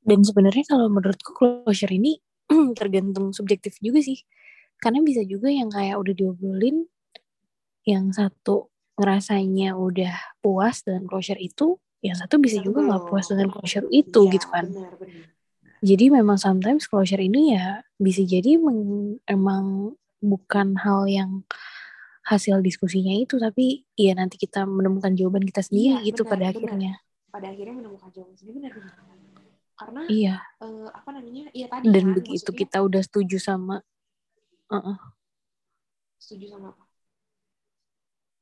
[0.05, 2.19] dan sebenarnya kalau menurutku closure ini
[2.79, 4.25] tergantung subjektif juga sih
[4.81, 6.89] karena bisa juga yang kayak udah diobrolin
[7.85, 13.49] yang satu ngerasanya udah puas dengan closure itu yang satu bisa juga nggak puas dengan
[13.53, 15.27] closure itu Iya, gitu kan Benar, benar.
[15.81, 21.41] Jadi memang sometimes closure ini ya bisa jadi meng- emang bukan hal yang
[22.29, 26.45] hasil diskusinya itu, tapi ya nanti kita menemukan jawaban kita sendiri Iya, gitu benar, pada
[26.45, 26.53] benar.
[26.53, 26.93] akhirnya.
[27.33, 28.95] Pada akhirnya menemukan jawaban sendiri benar-benar.
[29.81, 30.35] Karena Iya.
[30.61, 31.45] eh, apa namanya?
[31.57, 33.77] Iya tadi Dan kan begitu maksudnya kita udah setuju sama,
[34.69, 34.99] uh-uh,
[36.21, 36.77] setuju sama?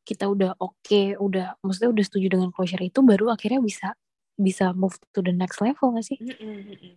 [0.09, 3.92] Kita udah oke, udah, maksudnya udah setuju dengan closure itu, baru akhirnya bisa
[4.38, 6.16] bisa move to the next level gak sih?
[6.16, 6.94] Mm-mm, mm-mm.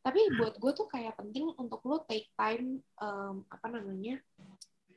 [0.00, 4.16] Tapi buat gue tuh kayak penting untuk lo take time em, apa namanya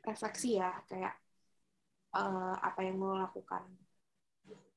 [0.01, 1.13] refleksi ya kayak
[2.15, 3.67] eh, apa yang lo lakukan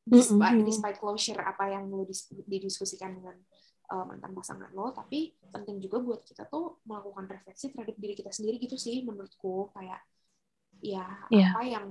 [0.03, 0.67] despite, Mm-mm.
[0.67, 3.39] despite closure apa yang lo dis- didiskusikan dengan
[3.87, 8.35] eh, mantan pasangan lo tapi penting juga buat kita tuh melakukan refleksi terhadap diri kita
[8.35, 10.03] sendiri gitu sih menurutku kayak
[10.83, 11.55] ya Iya.
[11.55, 11.87] apa yang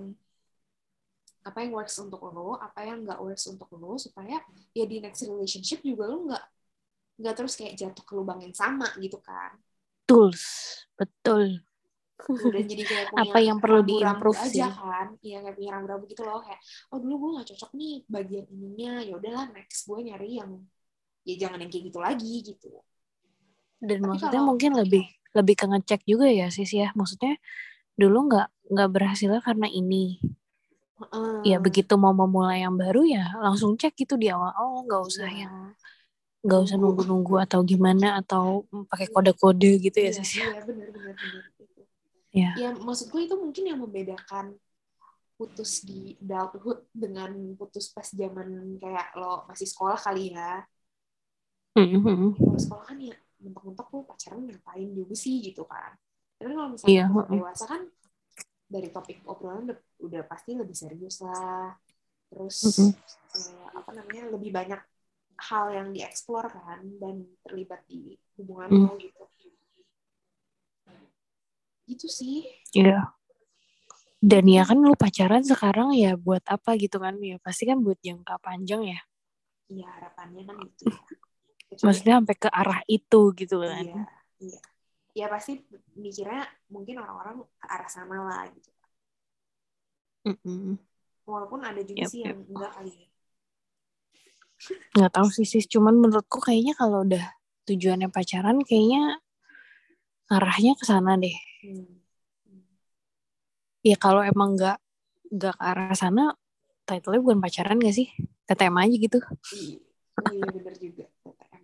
[1.46, 4.42] apa yang works untuk lo apa yang nggak works untuk lo supaya
[4.74, 6.44] ya di next relationship juga lo nggak
[7.22, 9.54] nggak terus kayak jatuh ke lubang yang sama gitu kan
[10.06, 10.46] Tools,
[10.94, 11.66] betul.
[12.30, 14.62] udah jadi kayak punya Apa yang perlu diimprove aja sih?
[14.72, 18.46] kan iya kayak punya rambu-rambu gitu loh kayak oh dulu gue nggak cocok nih bagian
[18.48, 20.52] ininya ya udahlah next gue nyari yang
[21.26, 22.70] ya jangan yang kayak gitu lagi gitu
[23.76, 25.04] Dan Tapi maksudnya kalau- mungkin lebih
[25.36, 26.96] lebih ke ngecek juga ya sis ya.
[26.96, 27.36] Maksudnya
[28.00, 30.18] dulu nggak nggak berhasilnya karena ini.
[30.96, 31.44] Heeh.
[31.44, 34.52] Ya begitu mau memulai yang baru ya langsung cek gitu di awal.
[34.56, 35.40] Oh nggak usah Iya.
[35.48, 35.56] yang
[36.46, 40.32] nggak usah nunggu-nunggu atau gimana atau pakai kode-kode gitu ya iya, sis.
[40.46, 41.82] iya benar benar benar gitu.
[42.30, 42.52] Ya.
[42.54, 44.54] ya maksud gue itu mungkin yang membedakan
[45.42, 50.64] putus di adulthood dengan putus pas zaman kayak lo masih sekolah kali ya
[51.76, 52.38] Mm-mm.
[52.40, 55.98] kalau sekolah kan ya mentok-mentok lo pacaran ngapain juga sih gitu kan
[56.40, 57.38] tapi kalau misalnya Iya, umur heeh.
[57.42, 57.82] dewasa kan
[58.76, 59.72] dari topik obrolan
[60.04, 61.72] udah, pasti lebih serius lah
[62.28, 62.92] terus Mm-mm.
[63.40, 64.82] eh, apa namanya lebih banyak
[65.52, 68.84] hal yang dieksplor kan dan terlibat di hubungan Mm.
[68.88, 69.24] lo gitu
[71.86, 72.44] gitu sih
[72.76, 73.16] Iya.
[74.20, 77.16] Dan ya kan lu pacaran sekarang ya buat apa gitu kan?
[77.22, 79.00] Ya pasti kan buat jangka panjang ya.
[79.72, 81.00] Iya harapannya kan gitu ya.
[81.86, 83.86] Maksudnya sampai ke arah itu gitu kan.
[83.86, 84.04] Iya,
[84.44, 84.60] iya.
[85.15, 85.51] Ya pasti
[85.95, 88.69] mikirnya mungkin orang-orang ke arah sana lah gitu.
[90.25, 90.78] Mm-mm.
[91.25, 93.08] Walaupun ada juga Yap, sih yang enggak kali ya.
[94.95, 97.23] Nggak tahu sih sis, cuman menurutku kayaknya kalau udah
[97.67, 99.19] tujuannya pacaran kayaknya
[100.36, 101.38] arahnya ke sana deh.
[101.63, 101.86] Hmm.
[103.86, 104.78] Ya kalau emang nggak
[105.36, 106.23] nggak ke arah sana,
[106.88, 108.08] title-nya bukan pacaran gak sih?
[108.45, 109.19] TTM aja gitu.
[109.54, 109.78] Iya,
[110.34, 111.06] iya bener juga.
[111.25, 111.63] TTM.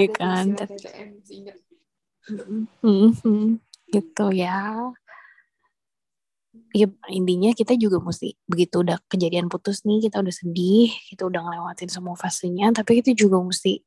[0.00, 0.44] Iya kan?
[0.56, 1.40] TTM sih
[2.30, 3.58] Mhm.
[3.90, 4.92] Gitu ya.
[6.72, 11.40] Ya intinya kita juga mesti begitu udah kejadian putus nih, kita udah sedih, kita udah
[11.44, 13.84] ngelewatin semua fasenya, tapi kita juga mesti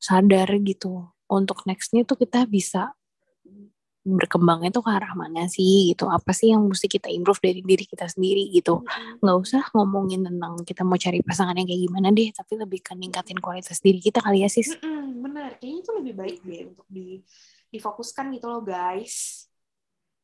[0.00, 1.08] sadar gitu.
[1.28, 2.92] Untuk nextnya tuh kita bisa
[4.02, 6.10] berkembangnya tuh ke arah mana sih gitu.
[6.10, 8.82] Apa sih yang mesti kita improve dari diri kita sendiri gitu.
[9.22, 12.92] Nggak usah ngomongin tentang kita mau cari pasangan yang kayak gimana deh, tapi lebih ke
[12.98, 14.74] ningkatin kualitas diri kita kali ya sis.
[14.74, 17.22] Mm-mm, bener, kayaknya itu lebih baik deh untuk di
[17.72, 19.48] difokuskan gitu loh guys.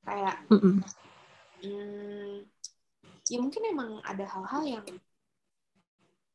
[0.04, 2.44] Kayak hmm,
[3.26, 4.86] ya mungkin emang ada hal-hal yang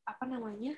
[0.04, 0.76] apa namanya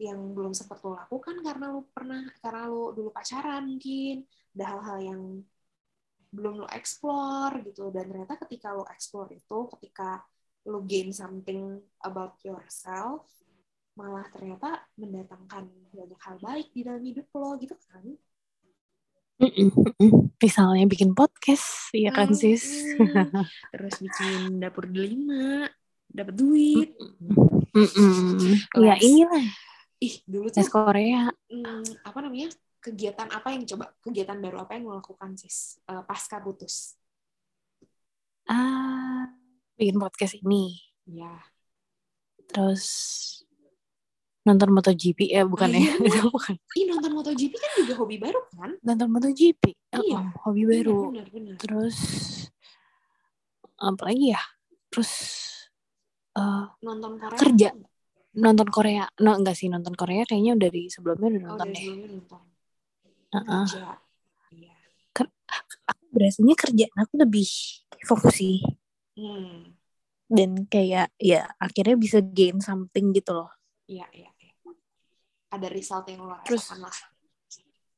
[0.00, 4.24] yang belum sempat lo lakukan karena lo pernah karena lo dulu pacaran mungkin.
[4.56, 5.22] Ada hal-hal yang
[6.32, 7.90] belum lo explore gitu.
[7.90, 10.24] Dan ternyata ketika lo explore itu ketika
[10.66, 13.26] lo gain something about yourself
[13.96, 18.04] malah ternyata mendatangkan banyak hal baik di dalam hidup lo gitu kan
[20.36, 22.64] Misalnya bikin podcast, ya kan Hmm, sis?
[23.72, 25.68] terus bikin dapur delima
[26.06, 26.96] dapat duit.
[28.72, 29.02] Ya Les.
[29.02, 29.44] inilah
[29.98, 31.28] ih dulu tuh Korea.
[31.48, 36.02] hmm, apa namanya kegiatan apa yang coba kegiatan baru apa yang lo lakukan sis Eh,
[36.04, 36.96] pasca putus
[38.44, 39.28] Ah,
[39.74, 40.80] bikin podcast ini.
[41.04, 41.36] ya
[42.46, 42.84] Terus
[44.46, 45.82] nonton MotoGP ya bukan ya?
[45.82, 45.92] Iya.
[46.06, 46.54] Itu bukan.
[46.78, 49.62] ih nonton MotoGP kan juga hobi baru kan Nonton MotoGP.
[49.90, 50.22] Iya.
[50.22, 51.10] Oh, hobi baru.
[51.10, 51.98] benar benar Terus
[53.76, 54.42] apa lagi ya?
[54.88, 55.10] Terus
[56.38, 57.68] eh, nonton Korea Kerja.
[57.74, 57.90] enggak?
[58.36, 59.04] nonton Korea.
[59.18, 61.82] No, enggak sih nonton Korea kayaknya dari sebelumnya udah oh nonton dari deh.
[61.82, 62.40] sebelumnya nonton
[63.34, 63.64] Heeh.
[63.66, 63.86] kerja
[64.54, 64.74] iya
[65.86, 67.48] Aku berasanya kerjaan aku lebih
[68.04, 68.60] fokus sih.
[69.16, 69.72] hmm
[70.26, 73.50] Dan kayak ya akhirnya bisa gain something gitu loh.
[73.86, 74.35] iya iya iya.
[75.48, 76.96] Ada result yang lo Terus- rasakan lah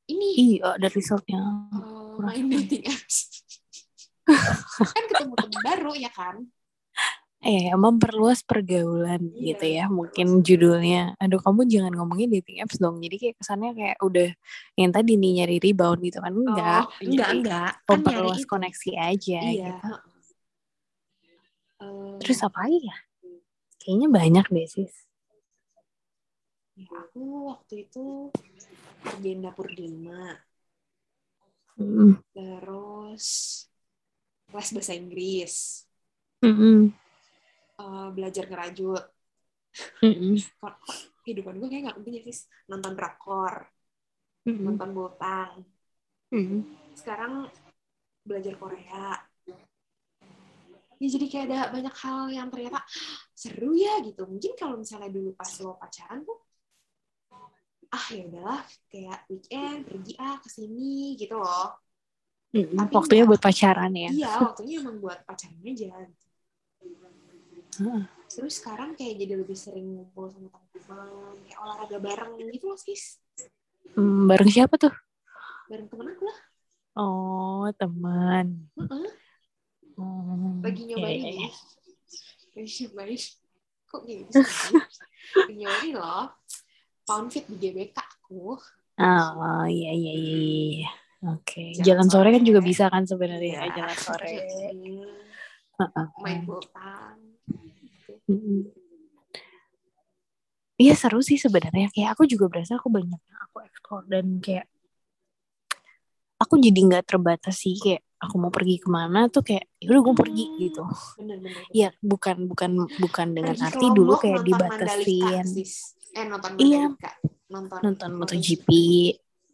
[0.09, 1.37] ini Iya, ada resultnya.
[1.69, 3.17] eh, main dating apps
[4.93, 6.35] kan ketemu teman baru ya kan
[7.39, 9.85] Eh, memperluas pergaulan Iya, gitu ya.
[9.87, 11.15] Mungkin judulnya.
[11.23, 12.99] Aduh, kamu jangan ngomongin dating apps dong.
[12.99, 14.27] Jadi kayak kesannya kayak udah
[14.75, 16.35] yang tadi nih nyari rebound gitu kan.
[16.35, 16.83] Enggak.
[16.83, 18.49] oh, enggak enggak kan Memperluas itu.
[18.51, 19.87] koneksi aja iya gitu.
[21.79, 22.95] Eh, Terus apa lagi ya?
[23.79, 24.93] Kayaknya banyak deh, sis.
[26.79, 28.31] Ya, aku waktu itu
[29.03, 30.39] kerjain dapur lima
[31.79, 32.19] Mm.
[32.35, 33.27] terus
[34.51, 35.55] les bahasa Inggris
[36.43, 36.91] Mm-mm.
[37.79, 39.03] eh, belajar ngerajut
[40.59, 43.53] kok kok kehidupan gue kayak nggak penting ya sis nonton drakor
[44.47, 44.65] Mm-mm.
[44.67, 45.51] nonton botang
[46.35, 46.61] Mm-mm.
[46.99, 47.47] sekarang
[48.27, 49.15] belajar Korea
[50.99, 52.83] ya jadi kayak ada banyak hal yang ternyata
[53.31, 56.48] seru ya gitu mungkin kalau misalnya dulu pas lo pacaran tuh
[57.97, 61.67] ah ya udahlah kayak weekend pergi ah ke sini gitu loh
[62.49, 62.77] Mm-mm.
[62.81, 63.29] Tapi Waktunya enggak.
[63.29, 64.09] buat pacaran ya.
[64.15, 65.87] iya waktunya emang buat pacaran aja
[67.79, 68.03] Heeh.
[68.29, 73.03] terus sekarang kayak jadi lebih sering ngumpul sama teman-teman kayak olahraga bareng gitu loh sis
[73.97, 74.93] Hmm, bareng siapa tuh?
[75.69, 76.39] bareng temen aku lah
[76.99, 78.47] Oh, teman.
[78.77, 79.09] Heeh.
[79.99, 81.51] Oh, lagi iya, nyobain nih
[82.55, 83.19] lagi nyobain
[83.89, 84.23] kok gini
[85.45, 86.25] lagi nyobain loh
[87.09, 88.53] pound fit di GBK aku
[88.99, 90.35] Oh, iya, iya, iya,
[90.83, 90.89] iya.
[91.33, 92.49] Oke, Jalan jalan, sore kan sore.
[92.51, 93.71] juga bisa kan sebenarnya Iya.
[93.73, 94.27] jalan sore.
[94.29, 95.07] Hmm,
[95.79, 96.07] Heeh.
[96.19, 96.41] main
[98.29, 98.59] Mm-mm.
[100.79, 101.91] Iya seru sih sebenarnya.
[101.91, 104.67] Kayak aku juga berasa aku banyak yang aku explore dan kayak
[106.39, 110.01] aku jadi nggak terbatas sih kayak aku mau pergi ke mana tuh kayak ya udah
[110.03, 110.57] gue pergi Hmm.
[110.59, 110.83] gitu.
[111.15, 115.73] bener-bener Iya bukan bukan bukan dengan Pergi arti dulu kayak dibatasin sis.
[116.11, 116.91] eh nonton Iya.
[117.49, 118.67] Nonton nonton MotoGP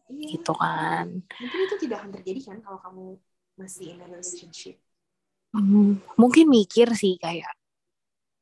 [0.06, 0.38] Iya.
[0.38, 1.08] gitu kan.
[1.22, 3.04] mungkin itu tidak akan terjadi kan kalau kamu
[3.56, 4.78] masih in a relationship
[5.50, 7.48] Hmm, mungkin mikir sih kayak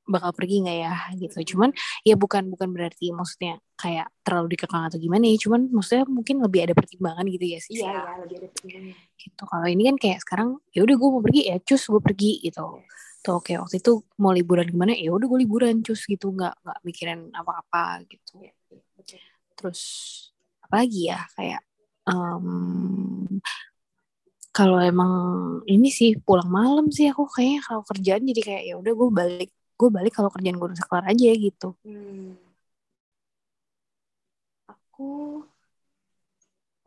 [0.03, 1.55] bakal pergi nggak ya gitu.
[1.55, 1.69] Cuman
[2.03, 5.37] ya bukan bukan berarti maksudnya kayak terlalu dikekang atau gimana ya.
[5.39, 7.79] Cuman maksudnya mungkin lebih ada pertimbangan gitu ya sih.
[7.79, 9.43] iya ya lebih ada pertimbangan Gitu.
[9.47, 12.83] Kalau ini kan kayak sekarang ya udah gue mau pergi ya cus gue pergi gitu.
[13.23, 16.59] Tuh oke waktu itu mau liburan ke mana ya udah gue liburan cus gitu nggak
[16.59, 18.43] nggak mikirin apa-apa gitu.
[18.43, 18.51] Iya,
[18.99, 19.19] iya.
[19.55, 19.81] Terus
[20.59, 21.61] apa lagi ya kayak
[22.11, 22.47] em,
[24.53, 25.13] kalau emang
[25.65, 29.51] ini sih pulang malam sih aku kayaknya kalau kerjaan jadi kayak ya udah gue balik
[29.83, 32.39] gue balik kalau kerjaan gue udah kelar aja gitu Hmm.
[34.71, 35.09] Aku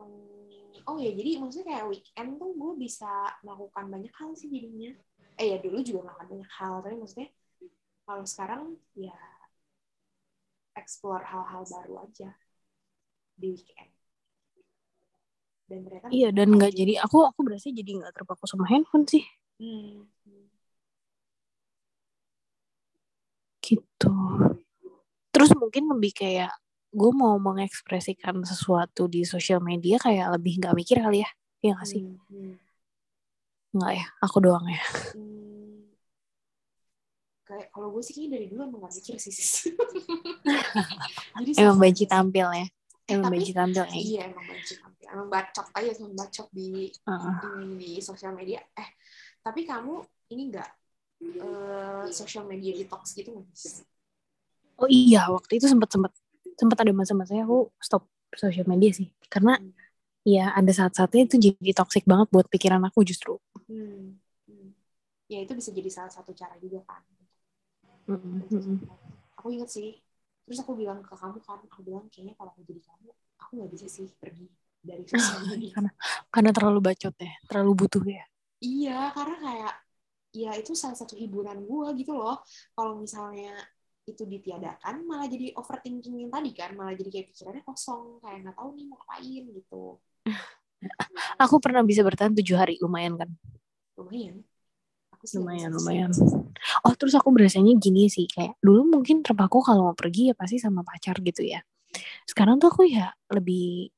[0.01, 3.11] hmm, oh ya jadi maksudnya kayak weekend tuh gue bisa
[3.45, 4.91] melakukan banyak hal sih jadinya.
[5.37, 7.29] Eh ya dulu juga melakukan banyak hal tapi maksudnya
[8.07, 8.61] kalau sekarang
[8.97, 9.13] ya
[10.81, 12.29] explore hal-hal baru aja
[13.37, 13.91] di weekend.
[15.67, 19.23] Dan ternyata iya dan nggak jadi aku aku berasa jadi nggak terpaku sama handphone sih
[19.57, 20.05] Hmm.
[20.23, 20.45] hmm.
[23.67, 24.13] Gitu
[25.29, 26.49] terus mungkin lebih kayak
[26.87, 31.89] gue mau mengekspresikan sesuatu di sosial media kayak lebih nggak mikir kali ya Iya nggak
[31.89, 32.53] sih Hmm, hmm.
[33.73, 35.91] nggak ya aku doang ya Hmm,
[37.43, 39.51] kayak kalau gue sih kayaknya dari dulu emang gak mikir sih sis.
[41.39, 42.65] Jadi emang benci tampil ya
[43.07, 45.05] emang tapi- benci tampil ya Iya emang benci tampil.
[45.07, 46.83] Emang bacot aja emang bacot di ini
[47.77, 48.59] di sosial media.
[48.75, 48.89] Eh
[49.39, 50.67] tapi kamu ini enggak
[51.21, 53.31] eh sosial media detox gitu?
[53.53, 53.75] Sis?
[54.81, 56.11] oh iya waktu itu sempat sempat
[56.59, 58.03] sempat ada masa-masanya aku stop
[58.41, 59.73] sosial media sih karena Hmm.
[60.27, 63.33] ya ada saat-saatnya itu jadi toxic banget buat pikiran aku justru
[63.67, 64.15] Hmm.
[64.47, 64.69] hmm.
[65.27, 67.03] Ya itu bisa jadi salah satu cara juga kan.
[68.07, 68.79] Mm-mm.
[69.39, 69.89] Aku inget sih.
[70.47, 73.09] Terus aku bilang ke kamu kan, aku bilang kayaknya kalau aku jadi kamu,
[73.43, 74.47] aku nggak bisa sih pergi
[74.79, 75.75] dari sosial media.
[75.75, 75.91] karena
[76.31, 78.23] karena terlalu bacot ya terlalu butuh ya
[78.65, 79.73] Iya, karena kayak
[80.37, 82.37] ya itu salah satu hiburan gue gitu loh.
[82.77, 83.57] Kalau misalnya
[84.07, 88.55] itu ditiadakan, malah jadi overthinking yang tadi kan, malah jadi kayak pikirannya kosong, kayak nggak
[88.55, 89.83] tahu nih mau ngapain gitu.
[91.43, 93.29] aku pernah bisa bertahan tujuh hari lumayan kan
[93.97, 94.45] Lumayan.
[95.17, 96.13] Aku sih lumayan lumayan
[96.85, 100.61] oh terus aku berasanya gini sih kayak dulu mungkin terpaku kalau mau pergi ya pasti
[100.61, 101.61] sama pacar gitu ya
[102.29, 103.89] sekarang tuh aku ya lebih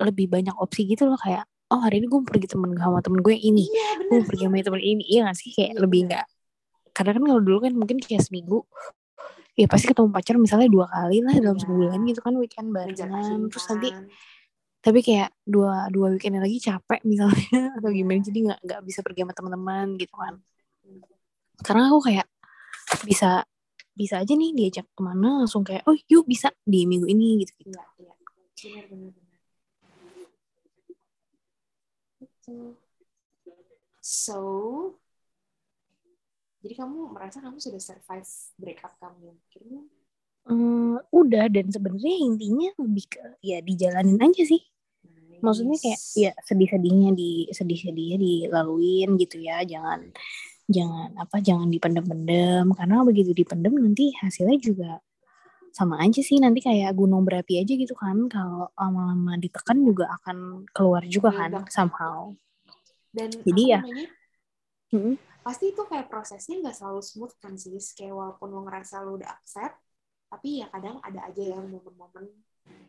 [0.00, 3.32] lebih banyak opsi gitu loh kayak oh hari ini gue pergi temen sama temen gue
[3.32, 4.26] yang ini Iya gue bener.
[4.28, 6.08] pergi sama temen ini iya gak sih kayak Iya, lebih bener.
[6.12, 6.26] nggak
[6.92, 8.58] karena kan kalau dulu kan mungkin kayak seminggu
[9.52, 11.62] ya pasti ketemu pacar misalnya dua kali lah dalam Iya.
[11.64, 14.04] sebulan gitu kan weekend barengan terus nanti kan.
[14.80, 17.48] tapi kayak dua dua weekendnya lagi capek misalnya
[17.80, 20.34] atau gimana jadi nggak nggak bisa pergi sama teman-teman gitu kan
[21.60, 22.26] sekarang aku kayak
[23.04, 23.44] bisa
[23.92, 27.52] bisa aja nih diajak ke mana langsung kayak oh yuk bisa di minggu ini gitu
[27.60, 28.12] gitu Iya, iya.
[28.62, 29.38] Benar, benar, benar.
[32.16, 32.31] Betul.
[34.02, 34.38] So,
[36.62, 39.82] jadi kamu merasa kamu sudah survive breakup kamu akhirnya?
[40.42, 44.58] Hmm, udah dan sebenarnya intinya lebih ke ya dijalanin aja sih
[45.42, 46.14] maksudnya kayak Nice.
[46.14, 50.14] ya sedih-sedihnya di sedih-sedihnya dilaluin gitu ya jangan
[50.70, 54.90] jangan apa jangan dipendem-pendem karena begitu dipendem nanti hasilnya juga
[55.72, 60.68] sama aja sih nanti kayak gunung berapi aja gitu kan kalau lama-lama ditekan juga akan
[60.70, 61.72] keluar juga kan Meledak.
[61.72, 62.30] somehow
[63.12, 63.80] Dan Jadi ya.
[63.80, 64.08] namanya?
[64.92, 65.14] Mm-mm.
[65.44, 67.76] Pasti itu kayak prosesnya nggak selalu smooth kan sih.
[67.96, 69.74] Kayak walaupun lo ngerasa lo udah accept,
[70.32, 72.24] tapi ya kadang ada aja yang momen-momen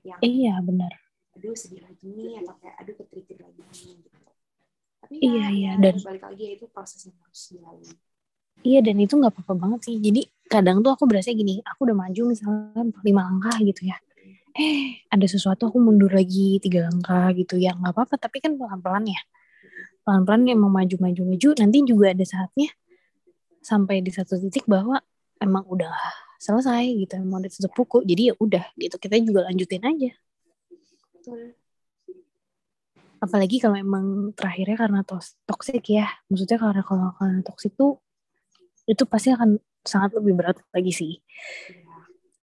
[0.03, 0.91] yang iya benar
[1.33, 4.19] aduh sedih lagi nih atau kayak aduh ketrigger lagi nih gitu.
[5.01, 7.91] Tapi Iya, ya, iya, ya dan- balik lagi ya itu proses yang harus dilalui.
[8.61, 9.95] Iya dan itu nggak apa-apa banget sih.
[9.97, 13.97] Jadi kadang tuh aku berasa gini aku udah maju misalnya lima langkah gitu ya.
[14.53, 17.73] Eh ada sesuatu aku mundur lagi tiga langkah gitu ya.
[17.73, 19.21] Nggak apa-apa tapi kan pelan-pelan ya.
[20.05, 21.49] Pelan-pelan emang maju-maju-maju.
[21.57, 22.69] Nanti juga ada saatnya
[23.63, 24.99] sampai di satu titik bahwa
[25.39, 25.95] emang udah
[26.37, 27.97] selesai gitu emang udah tutup buku.
[28.03, 30.11] Jadi ya udah gitu kita juga lanjutin aja.
[31.15, 31.55] Betul.
[33.23, 36.11] apalagi kalau emang terakhirnya karena tos toxic ya.
[36.27, 38.02] Maksudnya karena kalau karena toxic tuh
[38.89, 41.13] itu pasti akan sangat lebih berat lagi sih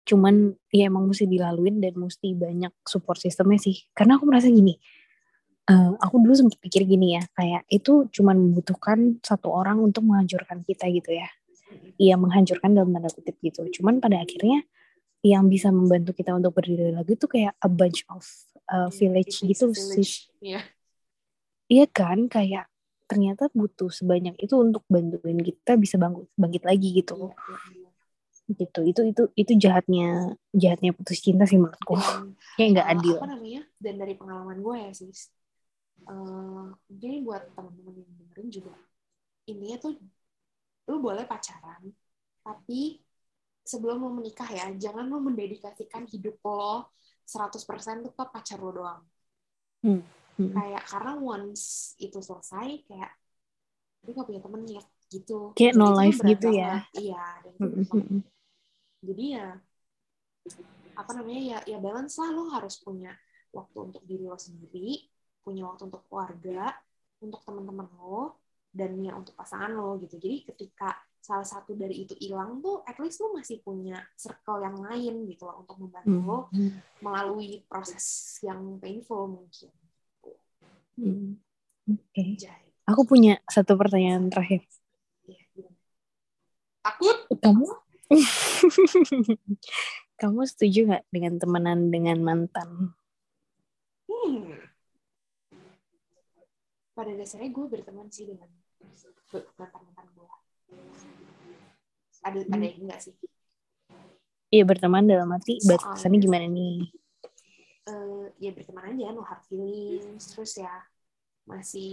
[0.08, 4.80] cuman ya emang mesti dilaluin dan mesti banyak support sistemnya sih karena aku merasa gini
[5.68, 10.64] eh, aku dulu sempat pikir gini ya kayak itu cuman membutuhkan satu orang untuk menghancurkan
[10.64, 11.28] kita gitu ya
[12.00, 14.64] iya menghancurkan dalam tanda kutip gitu cuman pada akhirnya
[15.26, 18.24] yang bisa membantu kita untuk berdiri lagi tuh kayak a bunch of
[18.70, 20.30] uh, village gitu sih.
[20.40, 20.62] Iya.
[21.68, 22.70] iya kan kayak
[23.08, 27.90] ternyata butuh sebanyak itu untuk bantuin kita bisa bangkit bangkit lagi gitu Iya, iya, iya.
[28.48, 31.96] gitu itu itu itu jahatnya jahatnya putus cinta sih menurutku.
[32.60, 33.18] Kayak nggak uh, adil.
[33.20, 35.32] apa namanya dan dari pengalaman gue ya sis
[36.08, 38.76] eh, jadi buat teman-teman yang dengerin juga
[39.48, 39.94] intinya tuh
[40.88, 41.92] lu boleh pacaran
[42.44, 43.04] tapi
[43.68, 46.96] sebelum lo menikah ya jangan lo mendedikasikan hidup lo
[47.28, 49.04] 100% tuh ke pacar lo doang.
[49.84, 50.02] Hmm.
[50.38, 50.54] Hmm.
[50.54, 53.12] kayak karena once itu selesai kayak
[54.06, 56.72] lu gak punya temen ya gitu Kayak Dan no life gitu ya.
[56.86, 57.02] banget.
[57.02, 58.22] iya dan Hmm, hmm, hmm.
[59.02, 59.48] jadi ya
[60.98, 63.14] apa namanya ya ya balance lah lo harus punya
[63.54, 65.06] waktu untuk diri lo sendiri
[65.46, 66.74] punya waktu untuk keluarga
[67.22, 68.42] untuk teman-teman lo
[68.74, 72.98] dan ya untuk pasangan lo gitu jadi ketika salah satu dari itu hilang tuh at
[73.02, 76.80] least lo masih punya circle yang lain gitu loh untuk membantu lo Hmm.
[77.04, 78.06] melalui proses
[78.42, 79.70] yang painful mungkin
[80.98, 81.38] Hmm.
[81.88, 82.24] Oke.
[82.42, 82.68] Jai.
[82.90, 84.66] Aku punya satu pertanyaan terakhir.
[85.28, 85.44] Iya,
[86.82, 87.68] takut Kamu
[90.22, 92.96] Kamu setuju nggak dengan temenan dengan mantan?
[94.08, 94.56] Hmm.
[96.98, 98.50] Pada dasarnya gue berteman sih dengan
[99.30, 100.28] be- mantan-mantan gue.
[102.26, 103.14] Ada ada yang enggak sih?
[104.48, 106.88] Iya berteman dalam arti batasannya gimana nih?
[107.88, 110.72] Eh, ya berteman aja, no hard feelings, terus ya
[111.52, 111.88] masih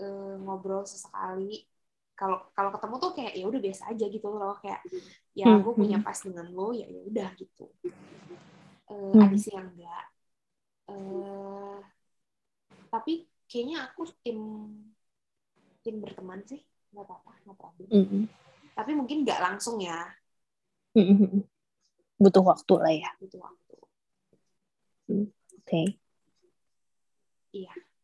[0.00, 1.44] eh, ngobrol sesekali.
[2.18, 4.80] Kalau kalau ketemu tuh kayak ya udah biasa aja gitu loh, kayak
[5.40, 6.04] ya Hmm, gue punya hmm.
[6.06, 7.62] pas dengan lo ya ya udah gitu.
[9.12, 9.20] Hmm.
[9.24, 10.04] Ada sih yang enggak.
[10.90, 11.76] Eh,
[12.92, 13.12] tapi
[13.48, 14.38] kayaknya aku tim
[15.84, 16.60] tim berteman sih
[16.92, 18.28] nggak apa-apa nggak problem Mm-mm.
[18.78, 19.98] tapi mungkin nggak langsung ya
[20.98, 21.40] Mm-mm.
[22.22, 23.10] Butuh waktu lah ya.
[23.20, 23.67] butuh waktu
[25.58, 25.82] Oke.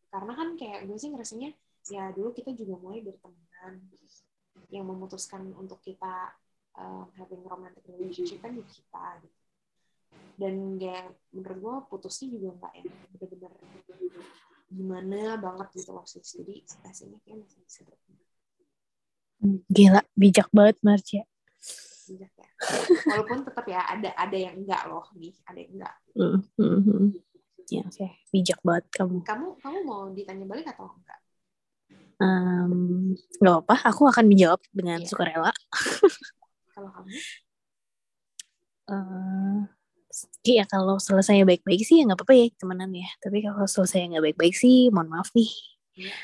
[0.08, 1.50] karena kan kayak gue sih ngerasanya
[1.90, 3.76] ya dulu kita juga mulai berteman
[4.72, 6.32] yang memutuskan untuk kita
[6.78, 9.38] um, having romantic relationship kan di kita gitu.
[10.40, 13.52] dan ya menurut gue putusnya juga nggak yang bener-bener
[14.74, 18.24] gimana banget gitu loh sis jadi rasanya kayak masih bisa berteman
[19.68, 21.28] Gila, bijak banget Marcia.
[22.04, 22.48] Bijak ya
[23.08, 27.08] walaupun tetap ya ada ada yang enggak loh nih ada yang enggak Mm, mm, mm.
[27.66, 28.06] Ya, oke.
[28.28, 29.24] Bijak banget kamu.
[29.24, 31.20] kamu kamu mau ditanya balik atau enggak
[32.14, 33.10] Um,
[33.42, 35.08] gak apa, aku akan menjawab dengan Iya.
[35.10, 35.50] sukarela.
[36.70, 37.10] kalau kamu
[38.84, 39.60] Eh,
[40.46, 43.08] Iya kalau selesai baik-baik sih ya nggak apa-apa ya temenan ya.
[43.18, 45.50] Tapi kalau selesai nggak baik-baik sih, mohon maaf nih.
[45.98, 46.14] Iya.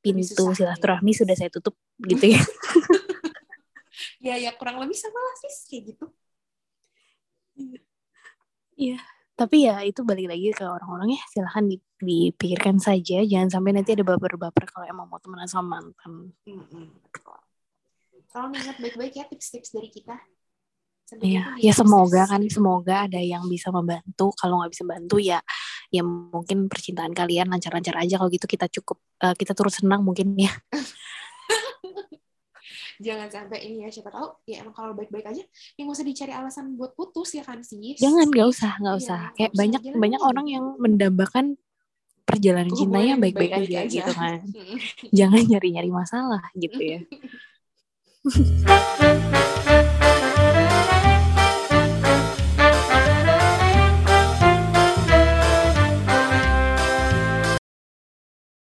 [0.00, 0.54] Pintu ya.
[0.56, 2.40] silaturahmi sudah saya tutup gitu ya.
[4.20, 6.06] ya ya kurang lebih sama lah sis kayak gitu
[9.36, 11.22] Tapi ya itu balik lagi ke orang-orang ya.
[11.28, 13.20] Silahkan di- dipikirkan saja.
[13.20, 16.32] Jangan sampai nanti ada baper-baper kalau emang mau temenan sama mantan.
[16.40, 17.36] Betul.
[18.32, 20.16] Tolong ingat baik-baik ya tips-tips dari kita.
[21.22, 24.32] Iya, ya semoga kan semoga ada yang bisa membantu.
[24.40, 25.38] Kalau nggak bisa bantu ya
[25.86, 30.34] ya mungkin percintaan kalian lancar-lancar aja kalau gitu kita cukup eh, kita turut senang mungkin
[30.34, 30.50] ya.
[32.96, 36.32] Jangan sampai ini ya siapa tahu ya emang kalau baik-baik aja ya nggak usah dicari
[36.32, 38.00] alasan buat putus ya kan sis.
[38.00, 39.20] Jangan nggak usah nggak Iya, usah.
[39.36, 41.46] Kayak usah, banyak jalanin banyak orang yang mendambakan
[42.26, 43.96] perjalanan Hubungan cintanya yang baik-baik aja, baik-baik aja.
[44.02, 44.38] gitu kan.
[44.50, 44.78] Mm-mm.
[45.14, 47.00] Jangan nyari-nyari masalah gitu ya.